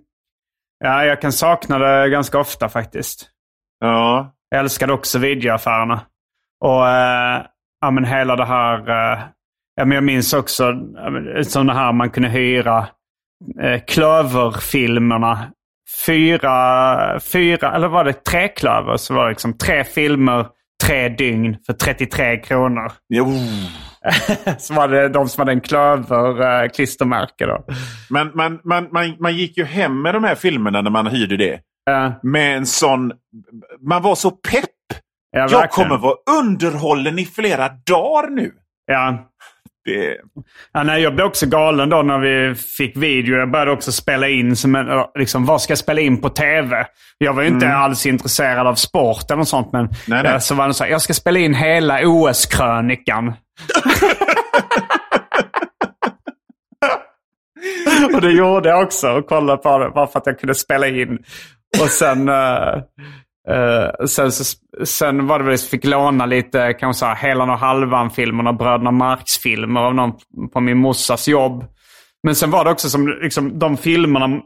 [0.80, 3.30] ja, jag kan sakna det ganska ofta faktiskt.
[3.80, 4.36] Ja.
[4.49, 6.01] Jag älskade också videoaffärerna.
[6.66, 7.45] Och eh,
[7.82, 8.89] ja, men hela det här...
[8.89, 9.20] Eh,
[9.76, 10.64] ja, men jag minns också
[10.95, 12.88] ja, men, det här man kunde hyra
[13.62, 15.51] eh, Klöverfilmerna.
[16.05, 18.97] Fyra, fyra, eller var det tre klöver?
[18.97, 20.45] Så var det liksom tre filmer,
[20.84, 22.91] tre dygn för 33 kronor.
[23.10, 23.26] Jo.
[24.57, 27.66] så var det de som hade en klöver-klistermärke då.
[28.10, 31.38] Men man, man, man, man gick ju hem med de här filmerna när man hyrde
[31.38, 31.53] det.
[31.89, 33.12] Eh, med en sån...
[33.89, 34.70] Man var så pepp.
[35.32, 38.51] Ja, jag kommer vara underhållen i flera dagar nu.
[38.88, 39.25] Ja,
[39.86, 40.17] Det...
[40.73, 43.38] Ja, nej, jag blev också galen då när vi fick video.
[43.38, 44.55] Jag började också spela in.
[44.55, 44.88] Som en,
[45.19, 46.88] liksom, vad ska jag spela in på tv?
[47.17, 49.71] Jag var ju inte alls intresserad av sport eller något sånt.
[49.71, 50.34] Men Nej, nej.
[50.34, 53.34] eh, så var det så här, jag ska spela in hela OS-krönikan.
[58.13, 59.09] och det gjorde jag också.
[59.09, 61.17] Och kollade på det bara för att jag kunde spela in.
[61.82, 62.30] Och sen...
[62.30, 62.75] eh,
[63.50, 67.60] eh, sen, så, sen var det väl fick låna lite, kanske så här, Helan och
[67.60, 70.14] Halvan-filmerna, Bröderna Marx-filmer av någon
[70.54, 71.66] på min morsas jobb.
[72.24, 74.41] Men sen var det också som liksom, de filmerna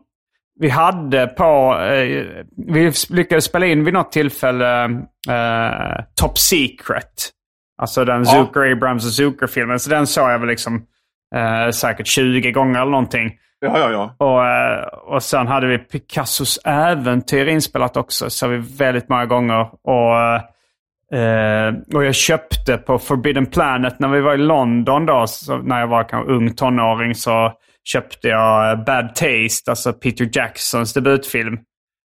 [0.60, 1.80] vi hade på...
[1.80, 2.26] Eh,
[2.68, 4.84] vi lyckades spela in vid något tillfälle
[5.30, 7.32] eh, Top Secret.
[7.82, 9.80] Alltså den Zucker Abrams och Zucker-filmen.
[9.80, 10.86] Så den såg jag väl liksom
[11.36, 13.32] eh, säkert 20 gånger eller någonting.
[13.64, 14.26] Ja, ja, ja.
[14.26, 14.84] Och, eh,
[15.16, 18.30] och sen hade vi Picassos äventyr inspelat också.
[18.30, 19.68] Så vi väldigt många gånger.
[19.84, 20.18] Och,
[21.18, 25.26] eh, och jag köpte på Forbidden Planet när vi var i London då.
[25.64, 27.54] När jag var kanske ung tonåring så
[27.84, 29.72] köpte jag eh, Bad Taste.
[29.72, 31.58] Alltså Peter Jacksons debutfilm.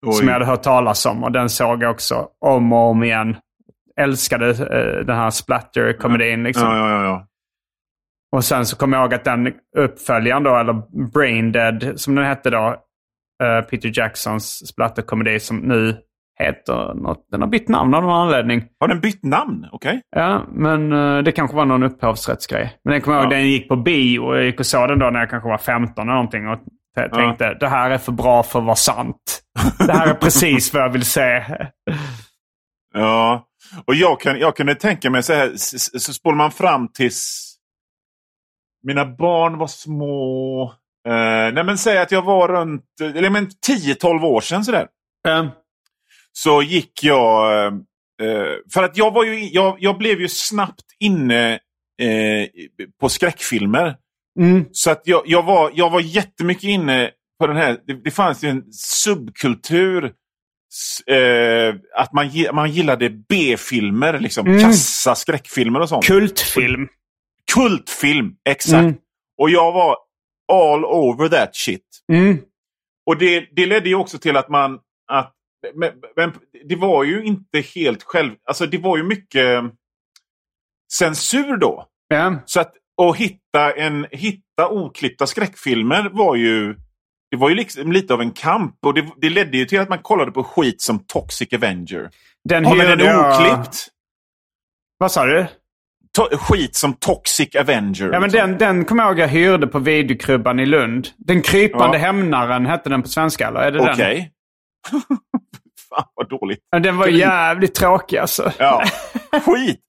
[0.06, 0.14] Oj.
[0.14, 1.24] Som jag hade hört talas om.
[1.24, 3.38] Och den såg jag också om och om igen.
[4.00, 4.54] Älskade
[5.04, 6.43] den här splatter-komedin.
[6.43, 6.68] Liksom.
[6.68, 7.28] Ja, ja, ja.
[8.38, 12.26] Och sen så kommer jag ihåg att den uppföljaren då, eller Brain Dead som den
[12.26, 12.76] hette då,
[13.44, 15.98] eh, Peter Jacksons splatterkomedi som nu
[16.40, 17.28] heter något.
[17.32, 18.64] Den har bytt namn av någon anledning.
[18.80, 19.66] Har den bytt namn?
[19.72, 20.02] Okej.
[20.16, 22.78] Ja, men eh, det kanske var någon upphovsrättsgrej.
[22.84, 23.38] Men den kommer jag ihåg, Ja.
[23.38, 25.58] den gick på bio och jag gick och såg den då när jag kanske var
[25.58, 26.48] 15 eller någonting.
[26.48, 26.60] Och
[26.96, 29.42] jag tänkte, det här är för bra för att vara sant.
[29.88, 31.44] Det här är precis vad jag vill se.
[32.94, 33.44] Ja.
[33.86, 35.52] Och jag, kan, jag kunde tänka mig så här,
[36.00, 37.47] så spolar man fram tills
[38.84, 40.64] mina barn var små.
[41.08, 44.88] Eh, nej men säg att jag var runt eller men 10-12 år sedan sådär.
[45.28, 45.46] Eh,
[46.32, 47.66] så gick jag...
[47.68, 47.72] eh,
[48.74, 51.54] för att jag var ju, jag, jag blev ju snabbt inne
[52.02, 52.48] eh,
[53.02, 53.96] på skräckfilmer.
[54.40, 57.78] mm, Så att jag, jag, var, jag var jättemycket inne på den här...
[57.88, 60.12] Det, det fanns ju en subkultur.
[61.08, 64.62] Eh, att man, man gillade B-filmer, liksom Mm.
[64.62, 66.06] kassa skräckfilmer och sånt.
[66.06, 66.88] kultfilm.
[67.54, 68.74] Kultfilm, exakt.
[68.84, 68.95] Mm.
[69.41, 69.98] Och jag var
[70.52, 71.86] all over that shit.
[72.12, 72.38] Mm,
[73.06, 74.80] Och det, det ledde ju också till att man...
[75.12, 75.34] Att,
[75.76, 76.32] men, men
[76.68, 78.36] det var ju inte helt själv...
[78.45, 79.64] Alltså det var ju mycket
[80.93, 81.88] censur då.
[82.08, 82.39] ja.
[82.45, 86.76] Så att att hitta, en, hitta oklippta skräckfilmer var ju,
[87.32, 88.76] det var ju liksom lite av en kamp.
[88.86, 92.10] Och det, det ledde ju till att man kollade på skit som Toxic Avenger.
[92.50, 93.88] Den Ja, men den är jag- oklippt.
[94.98, 95.48] Vad sa du?
[96.24, 98.05] Skit som Toxic Avenger.
[98.13, 98.49] Ja, men liksom.
[98.49, 101.07] den, den kommer jag ihåg jag hyrde på videokrubban i Lund.
[101.18, 102.03] Den krypande Ja.
[102.03, 103.59] hämnaren hette den på svenska, eller?
[103.59, 103.93] Är det den?
[103.93, 104.32] Okej.
[105.89, 106.59] Fan vad dåligt.
[106.72, 108.51] Ja, Den var jävligt tråkig alltså.
[108.57, 108.84] Ja,
[109.45, 109.80] skit.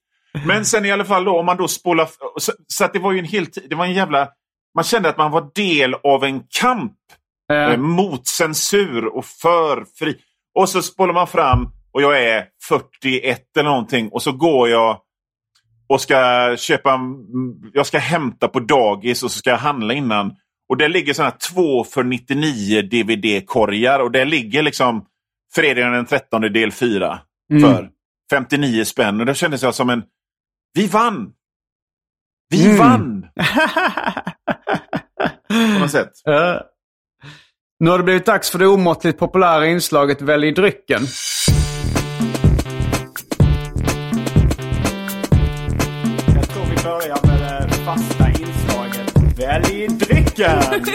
[0.46, 2.08] Men sen i alla fall då, om man då spolar...
[2.38, 3.58] Så, så att det var ju en helt...
[3.70, 4.28] Det var en jävla...
[4.74, 6.92] Man kände att man var del av en kamp
[7.52, 10.16] Eh, eh, mot censur och för fri.
[10.54, 14.98] Och så spolar man fram och jag är 41 eller någonting och så går jag
[15.89, 16.95] och ska köpa...
[16.95, 17.24] mm,
[17.72, 20.32] Jag ska hämta på dagis och så ska jag handla innan.
[20.68, 25.05] Och där ligger sådana 2 för 99 DVD-korgar och där ligger liksom
[25.55, 27.18] Fredagen den 13 del 4
[27.53, 27.62] Mm.
[27.62, 27.89] för
[28.30, 29.20] 59 spänn.
[29.20, 30.03] Och då kändes jag som en...
[30.74, 31.32] Vi vann!
[32.51, 32.78] Vi Mm.
[32.78, 33.26] vann!
[35.49, 36.11] På något sätt.
[36.28, 36.55] eh.
[37.80, 41.01] Nu har det blivit dags för det omåttligt populära inslaget Välj drycken.
[46.99, 50.62] Börjar med det fasta inslaget Välj drycken!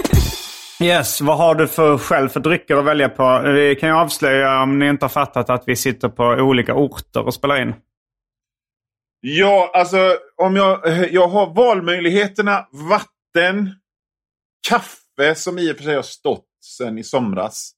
[0.82, 3.41] Yes, vad har du för själv för drycker att välja på?
[3.45, 7.26] Vi kan ju avslöja om ni inte har fattat att vi sitter på olika orter
[7.26, 7.74] och spelar in.
[9.22, 10.80] Ja, alltså om jag,
[11.12, 13.70] jag har valmöjligheterna vatten,
[14.70, 17.72] kaffe som i och för sig har stått sedan i somras.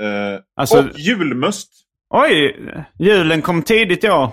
[0.00, 1.72] Eh, Alltså- och julmust.
[2.14, 2.56] Oj,
[2.98, 4.32] julen kom tidigt i år.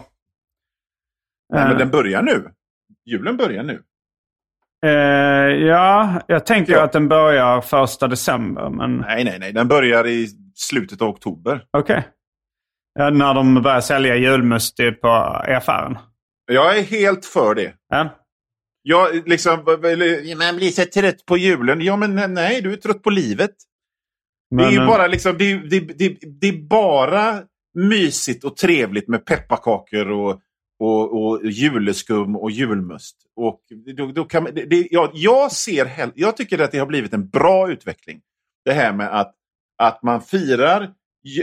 [1.56, 1.70] Nej, Eh.
[1.70, 2.50] men den börjar nu.
[3.06, 3.82] Julen börjar nu.
[4.86, 6.84] Eh, ja, jag tänker Ja.
[6.84, 8.70] att den börjar första december.
[8.70, 9.54] Men Nej, nej, nej.
[9.54, 11.64] Den börjar i slutet av oktober.
[11.78, 12.08] okej.
[13.00, 15.98] Ja, när de börjar sälja julmust på, i affären.
[16.52, 17.74] Jag är helt för det.
[17.90, 18.10] Ja.
[18.82, 19.54] Jag liksom,
[20.38, 21.82] man blir så trött på julen.
[21.82, 23.52] Ja, men nej, du är trött på livet.
[24.56, 27.42] det är Men, eh, bara liksom, det, det, det, det är bara
[27.78, 30.40] mysigt och trevligt med pepparkakor och,
[30.80, 33.18] och, och juleskum och julmust.
[33.36, 33.62] Och
[33.98, 37.14] då, då kan det, det, jag, jag, ser hell, jag tycker att det har blivit
[37.14, 38.22] en bra utveckling.
[38.66, 39.36] Det här med att,
[39.78, 40.94] att man firar,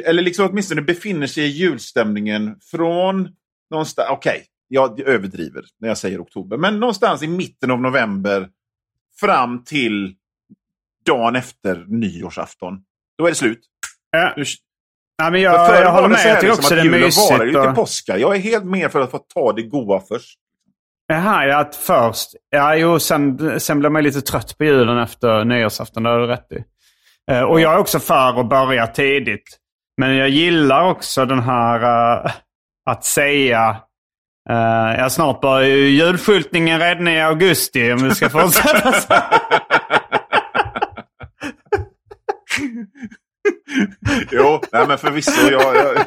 [0.04, 3.28] eller liksom åtminstone befinner sig i julstämningen från
[3.70, 8.50] någonstans, okej, jag överdriver när jag säger oktober, men någonstans i mitten av november
[9.20, 10.14] fram till
[11.04, 12.84] dagen efter nyårsafton.
[13.18, 13.66] Då är det slut.
[14.10, 14.34] ja.
[15.24, 16.18] Ja, men för jag, förr jag håller med.
[16.26, 17.44] Jag tycker liksom också att det är julen varar mysigt.
[17.46, 17.74] lite Och...
[17.74, 18.16] påskar.
[18.16, 20.38] Jag är helt med för att få ta det goa först.
[21.08, 22.28] Jaha, ja, att först.
[22.50, 26.02] Ja, jo, sen, sen blir man lite trött på julen efter nyårsafton.
[26.02, 26.64] Det har du rätt i.
[27.32, 29.58] Eh, Och jag är också för att börja tidigt.
[29.96, 31.82] Men jag gillar också den här
[32.24, 32.30] eh,
[32.90, 33.76] att säga
[34.50, 39.14] uh, ja, snart börjar ju julskyltningen redan i augusti om vi ska fortsätta så.
[44.30, 45.50] jo, nej, men förvisso.
[45.50, 46.06] Jag, jag...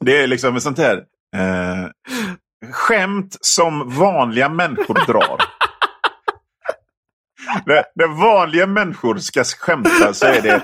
[0.00, 0.96] Det är liksom ett sånt här
[1.36, 1.88] eh,
[2.72, 5.38] skämt som vanliga människor drar.
[7.66, 10.62] när, när vanliga människor ska skämta så är det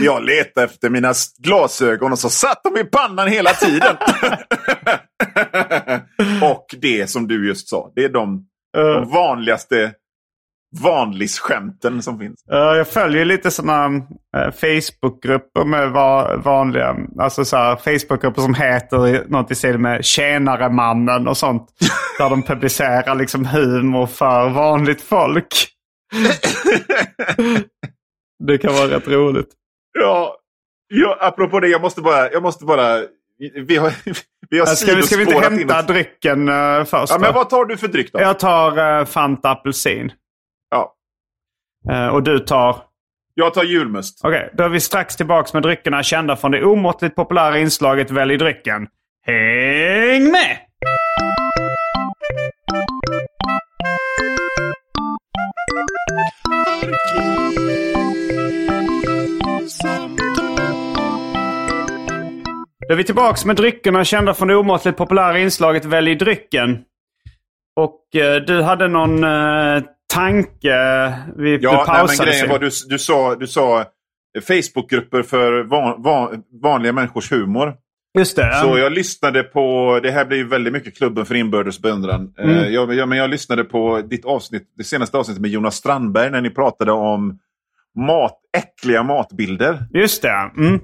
[0.00, 3.96] jag letar efter mina glasögon och så satt de i pannan hela tiden.
[6.42, 9.92] och det som du just sa, det är de, de vanligaste
[10.76, 12.42] vanlisskämten som finns.
[12.46, 14.02] Ja, jag följer lite sådana uh,
[14.52, 21.28] Facebookgrupper med va- vanliga, alltså så här, Facebookgrupper som heter något i stil med Tjänare-mannen
[21.28, 21.68] och sånt.
[22.18, 25.68] där de publicerar liksom humor för vanligt folk.
[28.46, 29.48] det kan vara rätt roligt.
[29.98, 30.36] Ja,
[30.88, 32.30] ja, apropå det, jag måste bara...
[32.30, 32.98] Jag måste bara
[33.66, 33.92] vi har,
[34.50, 37.12] vi har Ska vi, ska vi inte in hämta ett- drycken uh, först?
[37.12, 38.20] Ja, men vad tar du för dryck då?
[38.20, 40.12] Jag tar uh, Fanta apelsin.
[41.90, 42.88] Eh, och du tar?
[43.38, 44.20] jag tar julmust.
[44.24, 48.36] Okej, då är vi strax tillbaka med dryckerna kända från det omåttligt populära inslaget Välj
[48.36, 48.86] drycken.
[49.26, 50.58] Häng med!
[62.88, 66.78] Då är vi tillbaka med dryckerna kända från det omåttligt populära inslaget Välj drycken.
[67.76, 69.82] Och eh, du hade någon eh,
[70.14, 72.48] tanke vi Ja, nej, men pausade grejen sig.
[72.48, 73.84] var du, du sa, du sa
[74.48, 77.74] Facebookgrupper för van, van, vanliga människors humor.
[78.18, 78.54] Just det.
[78.62, 82.34] Så jag lyssnade på, det här blir ju väldigt mycket klubben för inbördes beundran.
[82.38, 82.72] Eh, Mm.
[82.72, 86.40] Jag, jag, men jag lyssnade på ditt avsnitt, det senaste avsnittet med Jonas Strandberg när
[86.40, 87.38] ni pratade om
[88.06, 89.78] mat, äckliga matbilder.
[89.94, 90.50] Just det.
[90.56, 90.74] Mm.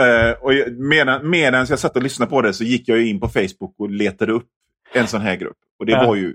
[0.00, 3.28] Eh, och medan, medan jag satt och lyssnade på det så gick jag in på
[3.28, 4.46] Facebook och letade upp
[4.94, 5.56] en sån här grupp.
[5.78, 6.06] Och det Ja.
[6.06, 6.34] var ju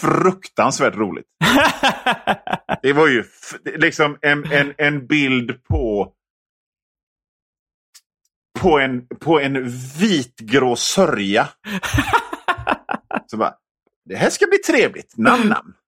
[0.00, 1.26] fruktansvärt roligt.
[2.82, 3.24] Det var ju
[3.64, 6.12] liksom en, en, en bild på
[8.60, 9.68] på en, på en
[9.98, 11.48] vitgrå sörja.
[13.26, 13.54] Så bara,
[14.04, 15.14] det här ska bli trevligt.
[15.16, 15.72] Namn, namn.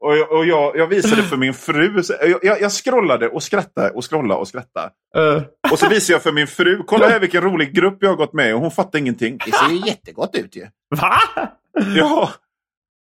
[0.00, 2.02] Och, jag, och jag, jag visade för min fru.
[2.42, 4.90] Jag, jag, scrollade och skrattade och scrollade och skrattade.
[5.16, 6.82] Eh, Och så visade jag för min fru.
[6.86, 8.54] Kolla här vilken rolig grupp jag har gått med.
[8.54, 9.38] Och hon fattar ingenting.
[9.46, 10.66] Det ser ju jättegott ut ju.
[10.96, 11.18] Va?
[11.96, 12.30] Ja,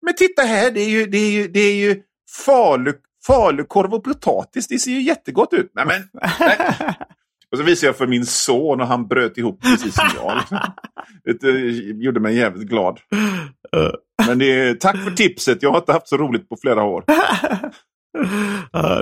[0.04, 0.72] men titta här.
[0.72, 2.02] Det är ju, det är ju, det är ju
[2.46, 2.94] falu,
[3.28, 4.68] falukorv och potatis.
[4.68, 5.72] Det ser ju jättegott ut.
[5.76, 6.58] Nej, men, nej.
[7.54, 10.62] Och så visade jag för min son och han bröt ihop precis som jag.
[11.42, 11.50] Det
[12.04, 13.00] gjorde mig jävligt glad.
[14.28, 15.64] Men är, tack för tipset.
[15.64, 17.04] Jag har inte haft så roligt på flera år.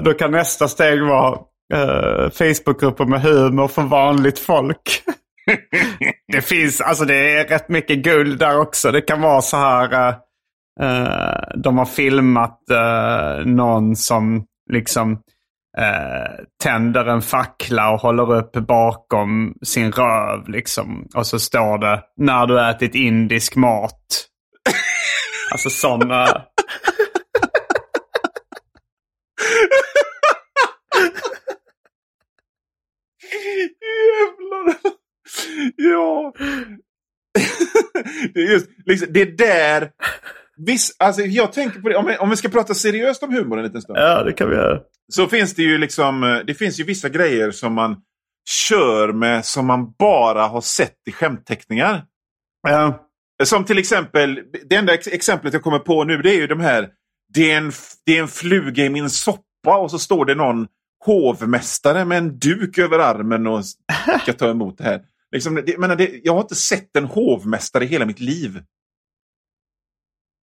[0.01, 1.31] Då kan nästa steg vara
[1.73, 5.03] uh, Facebookgrupper med humor för vanligt folk.
[6.33, 8.91] det finns, alltså det är rätt mycket guld där också.
[8.91, 10.15] Det kan vara så här, eh,
[10.81, 15.11] Eh, de har filmat uh, någon som liksom
[15.77, 20.49] uh, tänder en fackla och håller upp bakom sin röv.
[20.49, 21.07] Liksom.
[21.15, 24.27] Och så står det, när du ätit indisk mat.
[25.51, 26.25] alltså sådana...
[33.81, 34.75] Jävlar.
[35.75, 36.33] Ja.
[38.33, 39.91] Det är just liksom, det är där...
[40.65, 43.57] Viss, alltså jag tänker på det, om vi, om vi ska prata seriöst om humor
[43.57, 43.99] en liten stund.
[43.99, 44.79] Ja, det kan vi göra.
[45.13, 47.97] Så finns det ju liksom, eh, det finns ju vissa grejer som man
[48.49, 52.05] kör med som man bara har sett i skämtteckningar.
[52.67, 53.07] Ja.
[53.43, 54.39] Som till exempel,
[54.69, 56.89] det enda ex- exemplet jag kommer på nu det är ju de här,
[57.33, 57.71] det är en,
[58.05, 60.67] det är en fluga i min soppa och så står det någon
[61.05, 63.65] hovmästare med en duk över armen och
[64.21, 65.01] ska ta emot det här.
[65.31, 68.61] Liksom, det, jag, menar, det, jag har inte sett en hovmästare i hela mitt liv.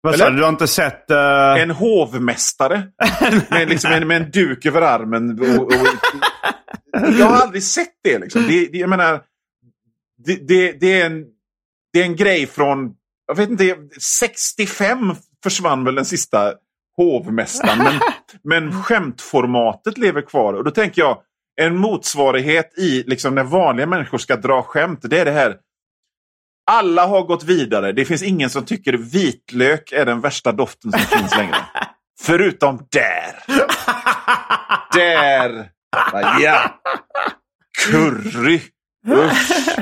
[0.03, 0.35] Vad sa du?
[0.35, 1.11] Du har inte sett...
[1.11, 2.83] eh, En hovmästare
[3.49, 5.39] med, liksom en, med en duk över armen.
[5.59, 5.73] Och, och,
[7.19, 8.19] jag har aldrig sett det.
[8.19, 8.41] Liksom.
[8.47, 9.21] det, det jag menar,
[10.25, 11.25] det, det, det, är en,
[11.93, 12.93] det är en grej från,
[13.27, 16.53] jag vet inte, 65 försvann väl den sista
[16.97, 17.77] hovmästaren.
[17.83, 17.99] Men,
[18.43, 20.53] men skämtformatet lever kvar.
[20.53, 21.17] Och då tänker jag,
[21.61, 25.57] en motsvarighet i liksom, när vanliga människor ska dra skämt, det är det här.
[26.71, 27.91] Alla har gått vidare.
[27.91, 31.55] Det finns ingen som tycker vitlök är den värsta doften som finns längre.
[32.21, 33.57] Förutom där.
[34.93, 35.69] Där.
[36.41, 36.79] Ja.
[37.89, 38.61] Curry.
[39.07, 39.75] Usch.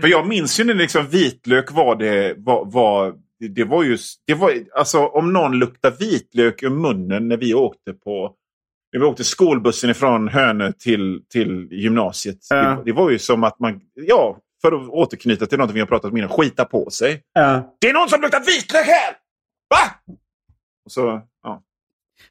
[0.00, 3.98] För jag minns ju när liksom vitlök var det var, var det- det var ju
[4.26, 8.34] det var alltså om någon luktar vitlök ur munnen när vi åkte på
[8.92, 12.38] när vi åkte skolbussen ifrån Hönö till, till gymnasiet.
[12.50, 12.56] Ja.
[12.56, 15.86] Det, det var ju som att man, ja, för att återknyta till något vi har
[15.86, 17.22] pratat om innan, skita på sig.
[17.32, 17.76] ja.
[17.80, 19.14] Det är någon som luktar vitlök här!
[19.70, 20.14] Va?
[20.84, 21.62] Och så, ja.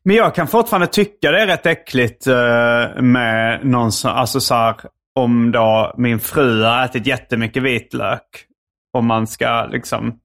[0.03, 4.55] Men jag kan fortfarande tycka det är rätt äckligt eh, med någon som, alltså så
[4.55, 4.75] här,
[5.15, 8.45] om då min fru har ätit jättemycket vitlök.
[8.93, 10.19] Om man ska liksom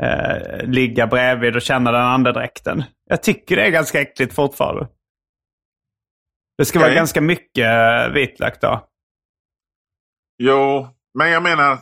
[0.00, 2.84] eh, ligga bredvid och känna den andedräkten.
[3.10, 4.88] Jag tycker det är ganska äckligt fortfarande.
[6.58, 6.96] Det ska vara Okej.
[6.96, 8.88] ganska mycket eh, vitlök då.
[10.38, 10.88] Jo,
[11.18, 11.78] men jag menar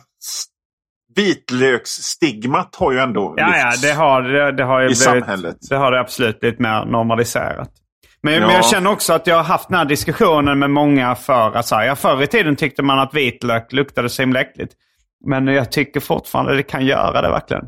[1.15, 3.81] vitlöksstigmat har ju ändå Ja, ja, lyfts.
[3.81, 5.57] det har, det, det har ju I blivit, samhället.
[5.69, 7.69] Det har det absolut blivit mer normaliserat.
[8.23, 8.55] Men, men Ja.
[8.55, 11.75] jag känner också att jag har haft den här diskussionen med många för att så
[11.75, 14.73] här, ja, förr i tiden tyckte man att vitlök luktade så himla äckligt.
[15.25, 17.63] Men jag tycker fortfarande det kan göra det verkligen.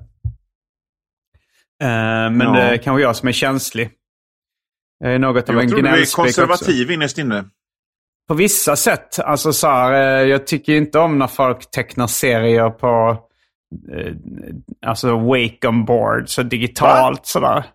[1.84, 2.52] Eh, men Ja.
[2.54, 3.90] det är kanske jag som är känslig.
[5.00, 6.42] Jag är något av Jag en tror du är gnällspik också.
[6.42, 7.44] konservativ innerst inne.
[8.28, 9.20] På vissa sätt.
[9.20, 13.20] Alltså så här, eh, jag tycker inte om när folk tecknar serier på
[13.92, 14.14] eh,
[14.86, 17.66] alltså wake on board, så digitalt sådär.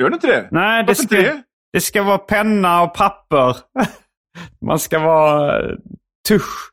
[0.00, 0.48] Gör du inte det?
[0.50, 1.42] Nej, det Varför ska, inte det?
[1.72, 3.56] det ska vara penna och papper.
[4.66, 5.76] Man ska vara eh,
[6.28, 6.70] tusch.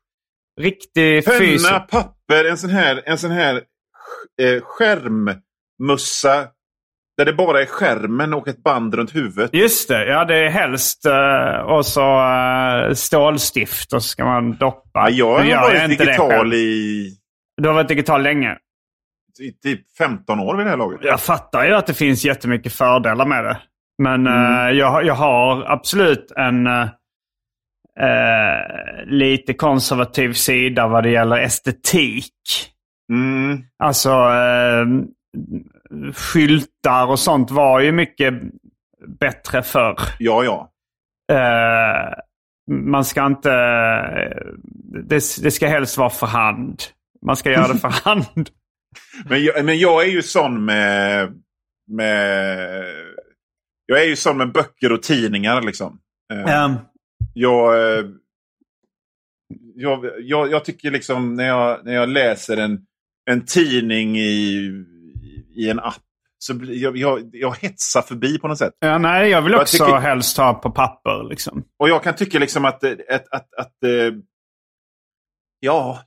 [0.59, 1.67] Riktig fys.
[1.67, 3.55] Penna, papper, en sån här, en sån här
[4.41, 6.47] eh, skärmmussa.
[7.17, 9.49] Där det bara är skärmen och ett band runt huvudet.
[9.53, 14.55] Just det, ja det är helst uh, och så uh, stålstift och så ska man
[14.57, 15.09] doppa.
[15.09, 17.11] Ja, jag har varit digital i,
[17.61, 18.57] Du har varit digital länge.
[19.39, 20.99] i typ 15 år vid det här laget.
[21.03, 23.57] Jag fattar ju att det finns jättemycket fördelar med det.
[24.03, 24.67] Men Mm.
[24.67, 26.81] eh, jag, jag har absolut en eh,
[27.99, 32.33] eh, lite konservativ sida vad det gäller estetik.
[33.11, 33.63] Mm.
[33.83, 34.85] Alltså eh,
[36.13, 38.33] skyltar och sånt var ju mycket
[39.19, 39.99] bättre förr.
[40.19, 40.71] Ja, ja.
[41.31, 42.13] Eh,
[42.71, 43.49] man ska inte...
[45.03, 46.83] Det, det ska helst vara för hand.
[47.21, 48.49] Man ska göra det för hand.
[49.29, 51.33] Men jag, men jag är ju sån med,
[51.91, 52.85] med...
[53.85, 55.99] Jag är ju sån med böcker och tidningar liksom.
[56.33, 56.75] Eh, Um,
[57.33, 58.05] jag, eh,
[59.75, 62.79] jag, jag, jag tycker liksom när jag, när jag läser en,
[63.29, 64.71] en tidning i,
[65.57, 65.95] i en app
[66.39, 68.73] så jag, jag, jag hetsar förbi på något sätt.
[68.79, 71.23] ja, nej, jag vill Jag också tycker- helst ha på papper.
[71.29, 71.63] Liksom.
[71.79, 74.13] Och jag kan tycka liksom att, eh, att, att, att eh,
[75.59, 75.99] ja,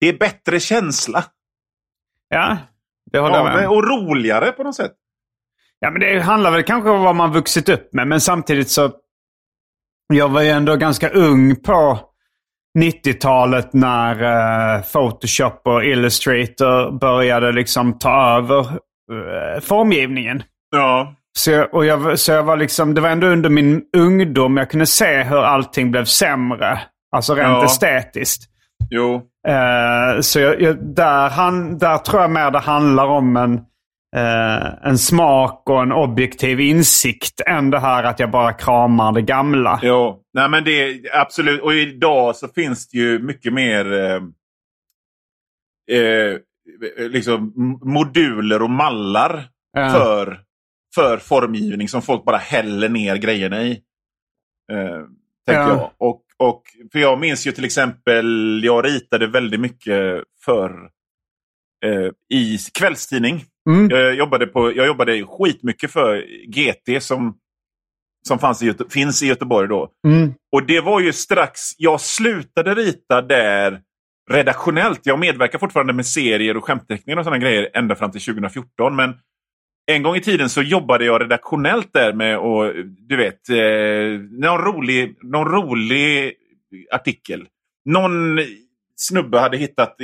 [0.00, 1.24] det är bättre känsla.
[2.28, 2.58] Ja,
[3.12, 3.76] det håller jag Ja, med men- om.
[3.76, 4.92] och roligare på något sätt.
[5.78, 8.08] Ja, men det handlar väl kanske om vad man vuxit upp med.
[8.08, 8.92] Men samtidigt så...
[10.08, 12.00] Jag var ju ändå ganska ung på
[12.76, 14.22] 90-talet när
[14.76, 20.42] eh, Photoshop och Illustrator började liksom ta över eh, formgivningen.
[20.70, 24.56] Ja, Så jag, och jag, så jag var liksom, det var ändå under min ungdom
[24.56, 26.78] jag kunde se hur allting blev sämre.
[27.16, 27.64] Alltså rent Ja.
[27.64, 28.42] estetiskt.
[28.90, 29.14] jo.
[29.48, 33.60] Eh, så jag, jag, där, han, där tror jag mer det handlar om en,
[34.16, 39.22] eh, en smak och en objektiv insikt än det här att jag bara kramar det
[39.22, 39.80] gamla.
[39.82, 41.62] Jo, nej men det är absolut.
[41.62, 44.22] Och idag så finns det ju mycket mer eh,
[45.98, 46.38] eh,
[46.98, 47.52] liksom
[47.84, 49.90] moduler och mallar Ja.
[49.90, 50.40] för,
[50.94, 53.70] för formgivning som folk bara häller ner grejerna i.
[54.72, 55.00] Eh,
[55.46, 55.68] tänker Ja.
[55.68, 55.90] jag.
[55.98, 56.62] Och, och,
[56.92, 60.70] för jag minns ju till exempel, jag ritade väldigt mycket för
[61.84, 63.44] eh, i kvällstidning.
[63.66, 63.90] Mm.
[63.90, 67.36] Jag jobbade, på, jag jobbade skitmycket för GT som,
[68.28, 69.90] som fanns i, Göte- finns i Göteborg då.
[70.06, 70.34] Mm.
[70.52, 73.80] Och det var ju strax, jag slutade rita där
[74.30, 75.00] redaktionellt.
[75.02, 78.96] Jag medverkar fortfarande med serier och skämtteckningar och sådana grejer ända fram till 2014.
[78.96, 79.14] Men
[79.86, 82.72] en gång i tiden så jobbade jag redaktionellt där med och
[83.08, 86.34] du vet, eh, någon, rolig, någon rolig
[86.90, 87.46] artikel.
[87.84, 88.38] Någon
[88.96, 89.96] snubbe hade hittat,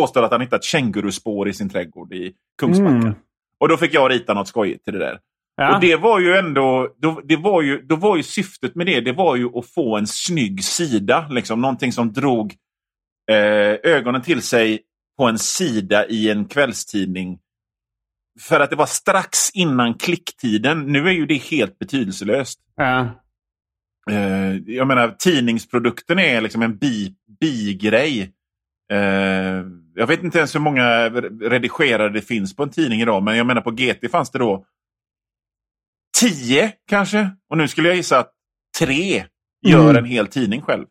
[0.00, 2.90] påstått att han hittat känguruspår i sin trädgård i Kungsbacka.
[2.90, 3.14] Mm.
[3.60, 5.18] Och då fick jag rita något skojigt till det där.
[5.56, 5.74] Ja.
[5.74, 9.00] Och det var ju ändå, då, det var ju, då var ju syftet med det,
[9.00, 11.28] det var ju att få en snygg sida.
[11.30, 12.54] Liksom, någonting som drog
[13.30, 14.80] eh, ögonen till sig
[15.18, 17.38] på en sida i en kvällstidning.
[18.40, 20.92] För att det var strax innan klicktiden.
[20.92, 22.60] Nu är ju det helt betydelselöst.
[22.76, 23.00] Ja.
[24.10, 28.32] Eh, jag menar, tidningsprodukten är liksom en bi, bigrej.
[28.92, 29.64] Eh,
[29.94, 31.08] jag vet inte ens hur många
[31.40, 34.64] redigerare det finns på en tidning idag, men jag menar på GT fanns det då
[36.20, 37.30] tio kanske.
[37.50, 38.32] Och nu skulle jag gissa att
[38.78, 39.24] tre
[39.66, 39.96] gör Mm.
[39.96, 40.86] en hel tidning själv.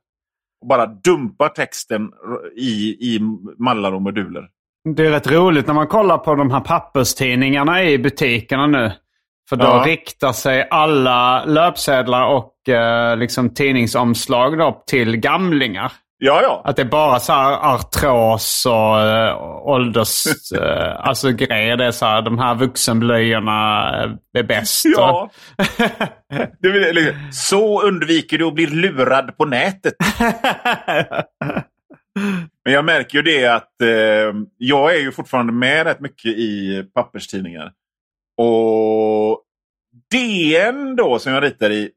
[0.61, 2.09] Och bara dumpar texten
[2.55, 3.19] i, i
[3.57, 4.47] mallar och moduler.
[4.95, 8.91] Det är rätt roligt när man kollar på de här papperstidningarna i butikerna nu.
[9.49, 9.83] För då Ja.
[9.87, 15.91] riktar sig alla löpsedlar och eh, liksom tidningsomslag då till gamlingar.
[16.19, 16.61] Ja, ja.
[16.65, 19.37] Att det är bara så här artros och äh,
[19.67, 20.25] ålders...
[20.55, 21.77] äh, alltså grejer.
[21.77, 24.85] Det är så här, de här vuxenblöjorna äh, är bäst.
[24.85, 25.29] Ja.
[26.59, 29.93] Det vill, liksom, så undviker du att bli lurad på nätet.
[32.65, 36.83] Men jag märker ju det att eh, jag är ju fortfarande med rätt mycket i
[36.93, 37.71] papperstidningar.
[38.37, 39.43] Och
[40.11, 41.89] DN då som jag ritar i,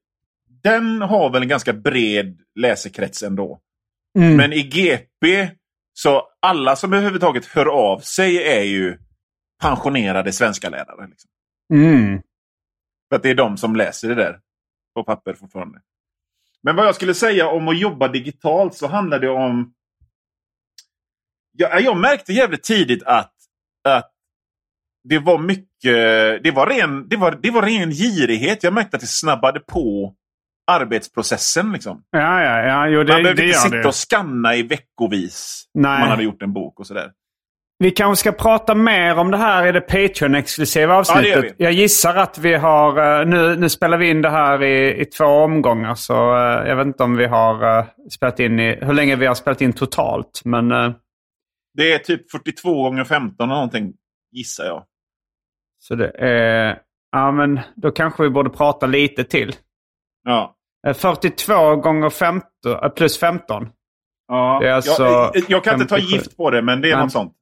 [0.62, 3.60] den har väl en ganska bred läsekrets ändå.
[4.18, 4.36] Mm.
[4.36, 5.50] Men i GP,
[5.92, 8.98] så alla som överhuvudtaget hör av sig är ju
[9.62, 11.08] pensionerade svenska lärare.
[11.08, 11.30] Liksom.
[11.72, 12.22] Mm.
[13.08, 14.40] För att det är de som läser det där
[14.94, 15.80] på papper fortfarande.
[16.62, 19.74] Men vad jag skulle säga om att jobba digitalt så handlar det om...
[21.52, 23.34] Jag, jag märkte jävligt tidigt att,
[23.88, 24.12] att
[25.08, 26.42] det var mycket...
[26.42, 28.62] Det var, ren, det, var, det var ren girighet.
[28.62, 30.14] Jag märkte att det snabbade på
[30.70, 31.72] arbetsprocessen.
[31.72, 32.02] Liksom.
[32.10, 32.88] Ja, ja, ja.
[32.88, 33.88] Jo, det, Man behövde det inte sitta det.
[33.88, 35.64] och skanna i veckovis.
[35.74, 36.00] Nej.
[36.00, 37.12] Man hade gjort en bok och sådär.
[37.78, 41.44] Vi kanske ska prata mer om det här i det Patreon-exklusiva avsnittet.
[41.44, 41.54] Ja.
[41.58, 43.20] Jag gissar att vi har...
[43.20, 45.94] eh, Nu, nu spelar vi in det här i, i två omgångar.
[45.94, 48.78] Så eh, jag vet inte om vi har eh, spelat in i...
[48.82, 50.40] Hur länge vi har spelat in totalt.
[50.44, 50.68] Men...
[51.74, 53.92] Det är typ 42 gånger 15 eller någonting,
[54.32, 54.84] gissar jag.
[55.78, 56.78] Så det är...
[57.12, 59.54] Ja, men då kanske vi borde prata lite till.
[60.24, 60.56] Ja.
[60.86, 62.44] Eh, 42 gånger 15,
[62.82, 63.68] eh, plus 15.
[64.28, 64.58] Ja.
[64.62, 66.16] Det är alltså jag, jag kan inte ta 57.
[66.16, 67.32] gift på det, men det är Men- något sånt.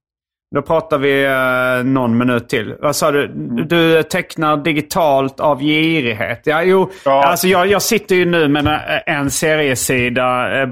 [0.55, 2.74] Då pratar vi eh, någon minut till.
[2.80, 3.24] Vad sa du?
[3.24, 3.68] Mm.
[3.68, 6.41] Du tecknar digitalt av girighet.
[6.45, 7.24] Ja, jo, Ja.
[7.26, 8.80] Alltså jag, jag sitter ju nu med en,
[9.16, 10.62] en seriesida.
[10.62, 10.68] eh,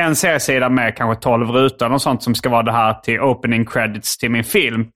[0.00, 3.66] En seriesida med kanske 12 rutor och sånt som ska vara det här till opening
[3.66, 4.86] credits till min film.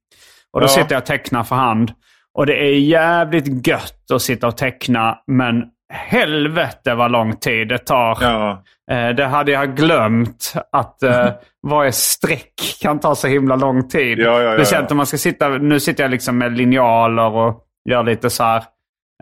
[0.53, 0.69] Och då Ja.
[0.69, 1.93] sitter jag och tecknar för hand.
[2.39, 5.19] Och det är jävligt gött att sitta och teckna.
[5.27, 8.19] Men helvete vad lång tid det tar.
[8.21, 8.63] Ja.
[8.91, 11.29] Eh, det hade jag glömt att eh,
[11.69, 14.19] varje streck kan ta så himla lång tid.
[14.19, 17.65] Ja, ja, ja, Speciellt om man ska sitta, nu sitter jag liksom med linjaler och
[17.91, 18.63] gör lite så här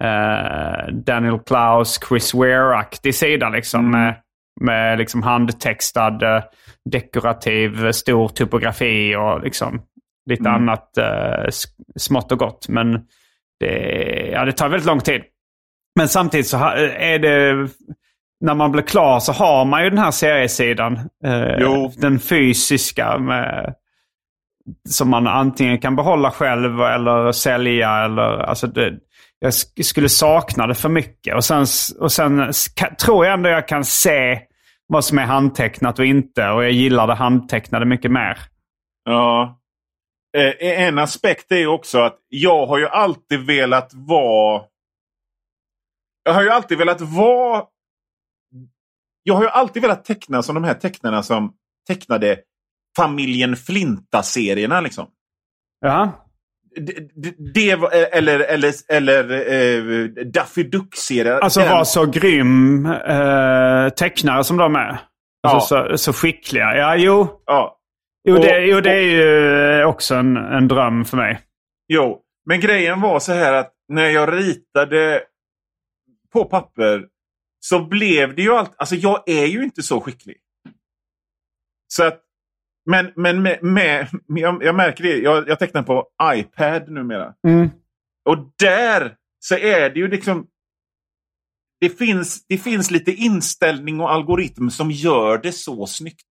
[0.02, 3.80] eh, Daniel Klaus, Chris Ware-aktig sida liksom.
[3.80, 3.90] Mm.
[4.00, 4.14] Med,
[4.60, 6.42] med liksom handtextad,
[6.90, 9.82] dekorativ, stor typografi och liksom
[10.30, 10.54] lite Mm.
[10.62, 10.88] annat
[11.96, 12.68] smått och gott.
[12.68, 12.92] Men
[13.60, 15.22] det, ja, det tar väldigt lång tid.
[15.96, 17.68] Men samtidigt så är det...
[18.42, 20.96] När man blir klar så har man ju den här seriesidan.
[21.24, 21.92] Eh, Jo.
[21.96, 23.74] Den fysiska med,
[24.88, 27.90] som man antingen kan behålla själv eller sälja.
[28.04, 28.92] Eller, alltså det,
[29.38, 31.34] jag sk- skulle sakna det för mycket.
[31.34, 31.66] Och sen,
[32.00, 32.52] och sen
[33.04, 34.40] tror jag ändå jag kan se
[34.86, 36.48] vad som är handtecknat och inte.
[36.48, 38.38] Och jag gillar det handtecknade mycket mer.
[39.04, 39.58] Ja.
[40.36, 44.62] Eh, en aspekt är också att jag har ju alltid velat vara...
[46.22, 47.64] Jag har ju alltid velat vara...
[49.22, 51.52] Jag har ju alltid velat teckna som de här tecknarna som
[51.88, 52.38] tecknade
[52.96, 54.80] familjen Flinta-serierna.
[54.80, 55.06] Liksom.
[55.80, 56.26] Ja.
[56.76, 57.08] Det,
[57.54, 61.38] det, var, eller eller, eller eh, Daffy Duck-serien.
[61.42, 65.00] Alltså Den- vara så grym eh, tecknare som de är.
[65.48, 66.76] Alltså, så, så skickliga.
[66.76, 67.42] Ja, jo.
[67.46, 67.76] Ja.
[68.28, 71.40] Jo, Och- det, jo, det är ju också en, en dröm för mig.
[71.88, 75.22] Jo, men grejen var så här att när jag ritade
[76.32, 77.08] på papper
[77.60, 78.74] så blev det ju allt...
[78.76, 80.36] Alltså jag är ju inte så skicklig.
[81.88, 82.22] Så att...
[82.90, 85.16] Men, men med, med, jag, jag märker det.
[85.16, 87.34] Jag, jag tecknar på iPad numera.
[87.48, 87.70] Mm.
[88.24, 90.46] Och där så är det ju liksom...
[91.80, 96.28] Det finns, det finns lite inställning och algoritm som gör det så snyggt.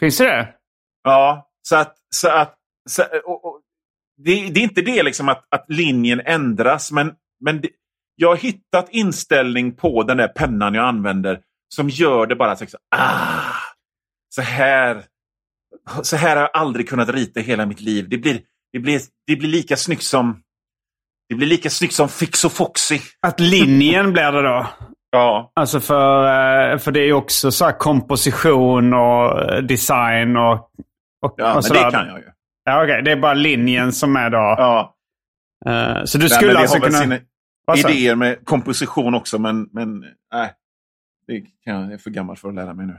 [0.00, 0.54] Finns det?
[1.02, 1.96] Ja, så att...
[2.14, 2.58] Så att
[2.90, 3.60] så, och, och,
[4.16, 7.68] det, det är inte det liksom att, att linjen ändras, men, men det,
[8.22, 11.40] jag har hittat inställning på den där pennan jag använder
[11.74, 13.40] som gör det bara så, så, ah,
[14.34, 15.02] så här.
[16.02, 18.08] Så här har jag aldrig kunnat rita hela mitt liv.
[18.08, 18.40] Det blir,
[18.72, 20.42] det blir, det blir lika snyggt som
[21.28, 22.98] det blir lika snyggt som Fix och Foxy.
[23.26, 24.66] Att linjen blir det då?
[25.10, 26.24] Ja, Alltså för,
[26.72, 30.54] eh, för det är ju också så här komposition och eh, design och,
[31.24, 31.84] och, ja och men sådär.
[31.84, 32.24] det kan jag ju.
[32.64, 33.02] Ja, okej.
[33.02, 34.36] Det är bara linjen som är då.
[34.36, 34.94] Ja.
[35.66, 36.98] Eh, så du skulle men det alltså kunna...
[36.98, 37.18] sina?
[37.76, 40.00] Idéer med komposition också, men, men
[40.32, 40.52] nej.
[41.26, 42.98] Det kan jag, är för gammal för att lära mig nu.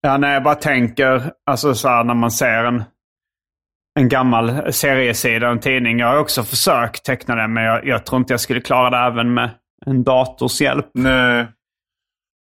[0.00, 2.82] Ja, nej, jag bara tänker, alltså så här när man ser en,
[3.94, 5.98] en gammal seriesida, en tidning.
[5.98, 8.96] Jag har också försökt teckna den, men jag, jag tror inte jag skulle klara det
[8.96, 9.50] även med
[9.86, 10.86] en dators hjälp.
[10.94, 11.46] Nej.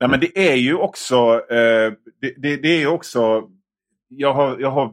[0.00, 1.14] Nej, men det är ju också...
[1.50, 3.42] Eh, det, det, det är också...
[4.08, 4.92] Jag har, jag har,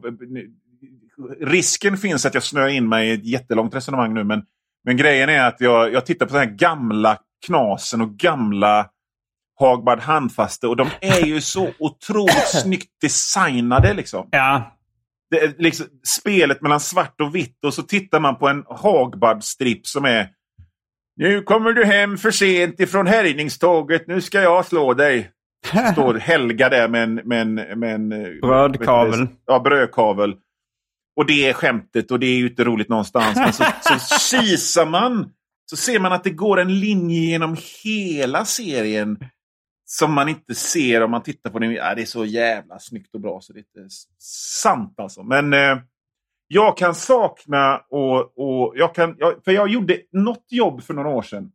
[1.40, 4.42] risken finns att jag snöar in mig i ett jättelångt resonemang nu, men,
[4.88, 8.86] men grejen är att jag, jag tittar på den här gamla knasen och gamla
[9.60, 13.94] Hagbard handfaste och de är ju så otroligt snyggt designade.
[13.94, 14.28] Liksom.
[14.30, 14.76] Ja,
[15.30, 19.86] Det är liksom spelet mellan svart och vitt och så tittar man på en Hagbard-stripp
[19.86, 20.28] som är
[21.16, 25.30] Nu kommer du hem för sent ifrån härjningståget, nu ska jag slå dig.
[25.92, 27.14] Står Helga där med en...
[27.14, 29.28] Med en, med en eh, Brödkavel.
[29.46, 30.36] Ja, brödkavel.
[31.18, 33.36] Och det är skämtet och det är ju inte roligt någonstans.
[33.36, 35.32] Men så, så kisar man
[35.70, 39.18] så ser man att det går en linje genom hela serien
[39.84, 41.72] som man inte ser om man tittar på den.
[41.72, 45.22] Ja, det är så jävla snyggt och bra så det är inte sant alltså.
[45.22, 45.78] Men eh,
[46.48, 49.16] jag kan sakna och, och jag kan...
[49.18, 51.52] Jag, för jag gjorde något jobb för några år sedan.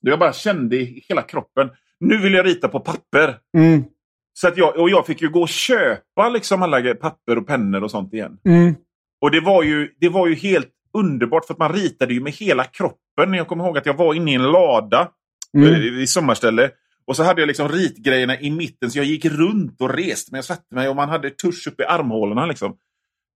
[0.00, 1.70] Då jag bara kände i hela kroppen.
[2.00, 3.38] Nu vill jag rita på papper.
[3.56, 3.84] mm,
[4.32, 7.82] Så att jag, och jag fick ju gå och köpa liksom alla papper och pennor
[7.82, 8.38] och sånt igen.
[8.44, 8.74] mm.
[9.20, 12.32] Och det var, ju, det var ju helt underbart för att man ritade ju med
[12.32, 13.34] hela kroppen.
[13.34, 15.08] Jag kommer ihåg att jag var inne i en lada
[15.56, 15.74] Mm.
[15.74, 16.70] eh, i sommarställe.
[17.04, 20.38] Och så hade jag liksom ritgrejerna i mitten så jag gick runt och reste mig
[20.38, 22.46] och satte mig och man hade tusch upp i armhålorna.
[22.46, 22.76] Liksom.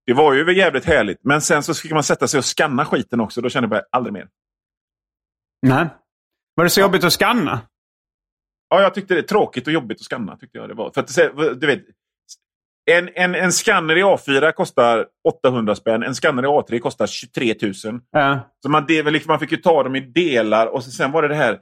[0.07, 1.19] Det var ju jävligt härligt.
[1.25, 3.41] Men sen så fick man sätta sig och scanna skiten också.
[3.41, 4.29] Då kände jag bara aldrig mer.
[5.63, 5.87] Nej.
[6.55, 7.61] Var det så jobbigt att scanna?
[8.77, 10.37] Ja, jag tyckte det är tråkigt och jobbigt att scanna.
[10.37, 10.91] Tyckte jag det var.
[10.91, 11.85] För att, du vet,
[12.91, 16.03] en, en, en scanner i A4 kostar 800 spänn.
[16.03, 17.73] En scanner i A3 kostar 23 000.
[18.11, 18.41] Ja.
[18.63, 21.23] Så man, det, liksom, man fick ju ta dem i delar och så, sen var
[21.23, 21.61] det det här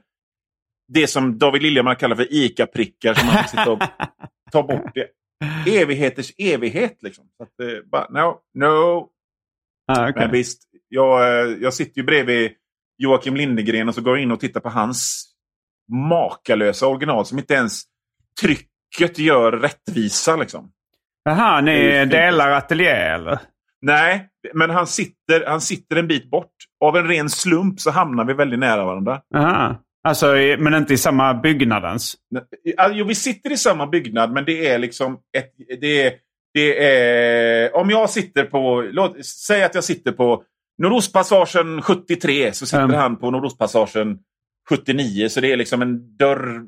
[0.87, 3.79] det som David Liljemark kallar för ICA-prickar som man fick sitta och
[4.51, 4.91] ta bort.
[4.93, 5.09] Det.
[5.81, 7.25] Evigheters evighet liksom.
[7.37, 9.09] Så att, eh, bara, no, no.
[9.85, 10.13] Ja, okej.
[10.15, 12.51] Men visst, jag, eh, jag sitter ju bredvid
[12.97, 15.31] Joakim Lindegren och så går jag in och tittar på hans
[15.91, 17.81] makalösa original som inte ens
[18.41, 20.35] trycket gör rättvisa.
[20.35, 20.71] Liksom.
[21.23, 23.39] Jaha, ni delar ateljé eller?
[23.81, 26.51] Nej, men han sitter, han sitter en bit bort.
[26.85, 29.21] Av en ren slump så hamnar vi väldigt nära varandra.
[29.35, 29.75] Aha.
[30.03, 30.25] Alltså,
[30.59, 32.15] men inte i samma byggnadens.
[32.63, 35.51] Ja, Jo, vi sitter i samma byggnad, men det är liksom ett...
[35.81, 36.13] Det är,
[36.53, 38.81] det är, om jag sitter på...
[38.91, 40.43] Låt, säg att jag sitter på
[40.77, 42.95] Nordostpassagen 73, så sitter Mm.
[42.95, 44.19] han på Nordostpassagen
[44.69, 45.29] 79.
[45.29, 46.61] Så det är liksom en dörr,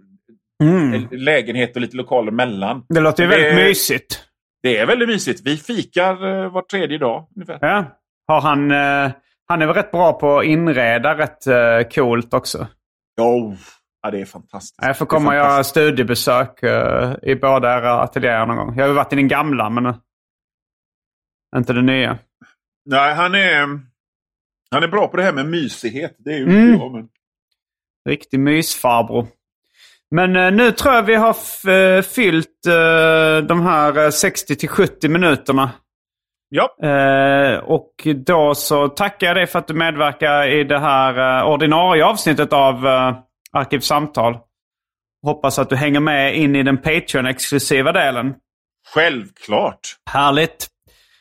[0.64, 0.94] Mm.
[0.94, 2.86] en lägenhet och lite lokaler mellan.
[2.90, 4.24] Det låter ju Det- väldigt mysigt.
[4.64, 5.42] Det är väldigt mysigt.
[5.46, 6.12] Vi fikar
[6.44, 7.58] eh, var tredje dag ungefär.
[7.62, 7.86] Ja.
[8.28, 9.12] Har han, eh,
[9.48, 12.68] han är väl rätt bra på att inreda rätt eh, coolt också.
[13.22, 13.54] Oh,
[14.02, 14.76] ja, det är fantastiskt.
[14.82, 18.76] Jag får komma och göra studiebesök eh, i båda era ateljéer någon gång.
[18.78, 19.96] Jag har ju varit i den gamla, men eh,
[21.58, 22.18] inte den nya.
[22.86, 23.80] Nej, han är,
[24.72, 26.16] han är bra på det här med mysighet.
[26.18, 26.80] Det är ju Mm.
[26.80, 27.10] jag, men...
[28.08, 29.28] Riktig mysfarbror.
[30.12, 31.36] Men eh, nu tror jag vi har
[31.70, 35.72] eh, fyllt eh, de här eh, 60 till 70 minuterna.
[36.50, 36.70] Ja,
[37.64, 42.54] och då så tackar jag dig för att du medverkar i det här ordinarie avsnittet
[42.54, 43.18] av eh,
[43.52, 44.38] Arkivsamtal.
[45.24, 48.36] Hoppas att du hänger med in i den Patreon-exklusiva delen.
[48.94, 49.80] självklart.
[50.10, 50.68] Härligt!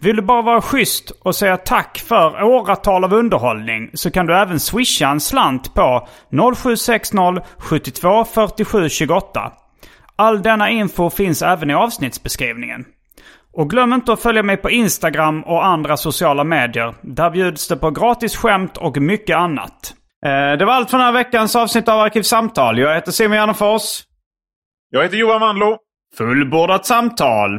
[0.00, 4.36] Vill du bara vara schysst och säga tack för åratal av underhållning så kan du
[4.36, 6.08] även swisha en slant på
[6.56, 7.16] 0760
[7.58, 9.52] 72 47 28.
[10.16, 12.84] All denna info finns även i avsnittsbeskrivningen.
[13.52, 16.94] Och glöm inte att följa mig på Instagram och andra sociala medier.
[17.02, 19.94] Där bjuds det på gratis skämt och mycket annat.
[20.26, 22.78] Eh, Det var allt för den här veckans avsnitt av Arkivsamtal.
[22.78, 24.02] Jag heter Simon Gärdenfors.
[24.90, 25.76] Jag heter Johan Wanlo.
[26.18, 27.58] Fullbordat samtal!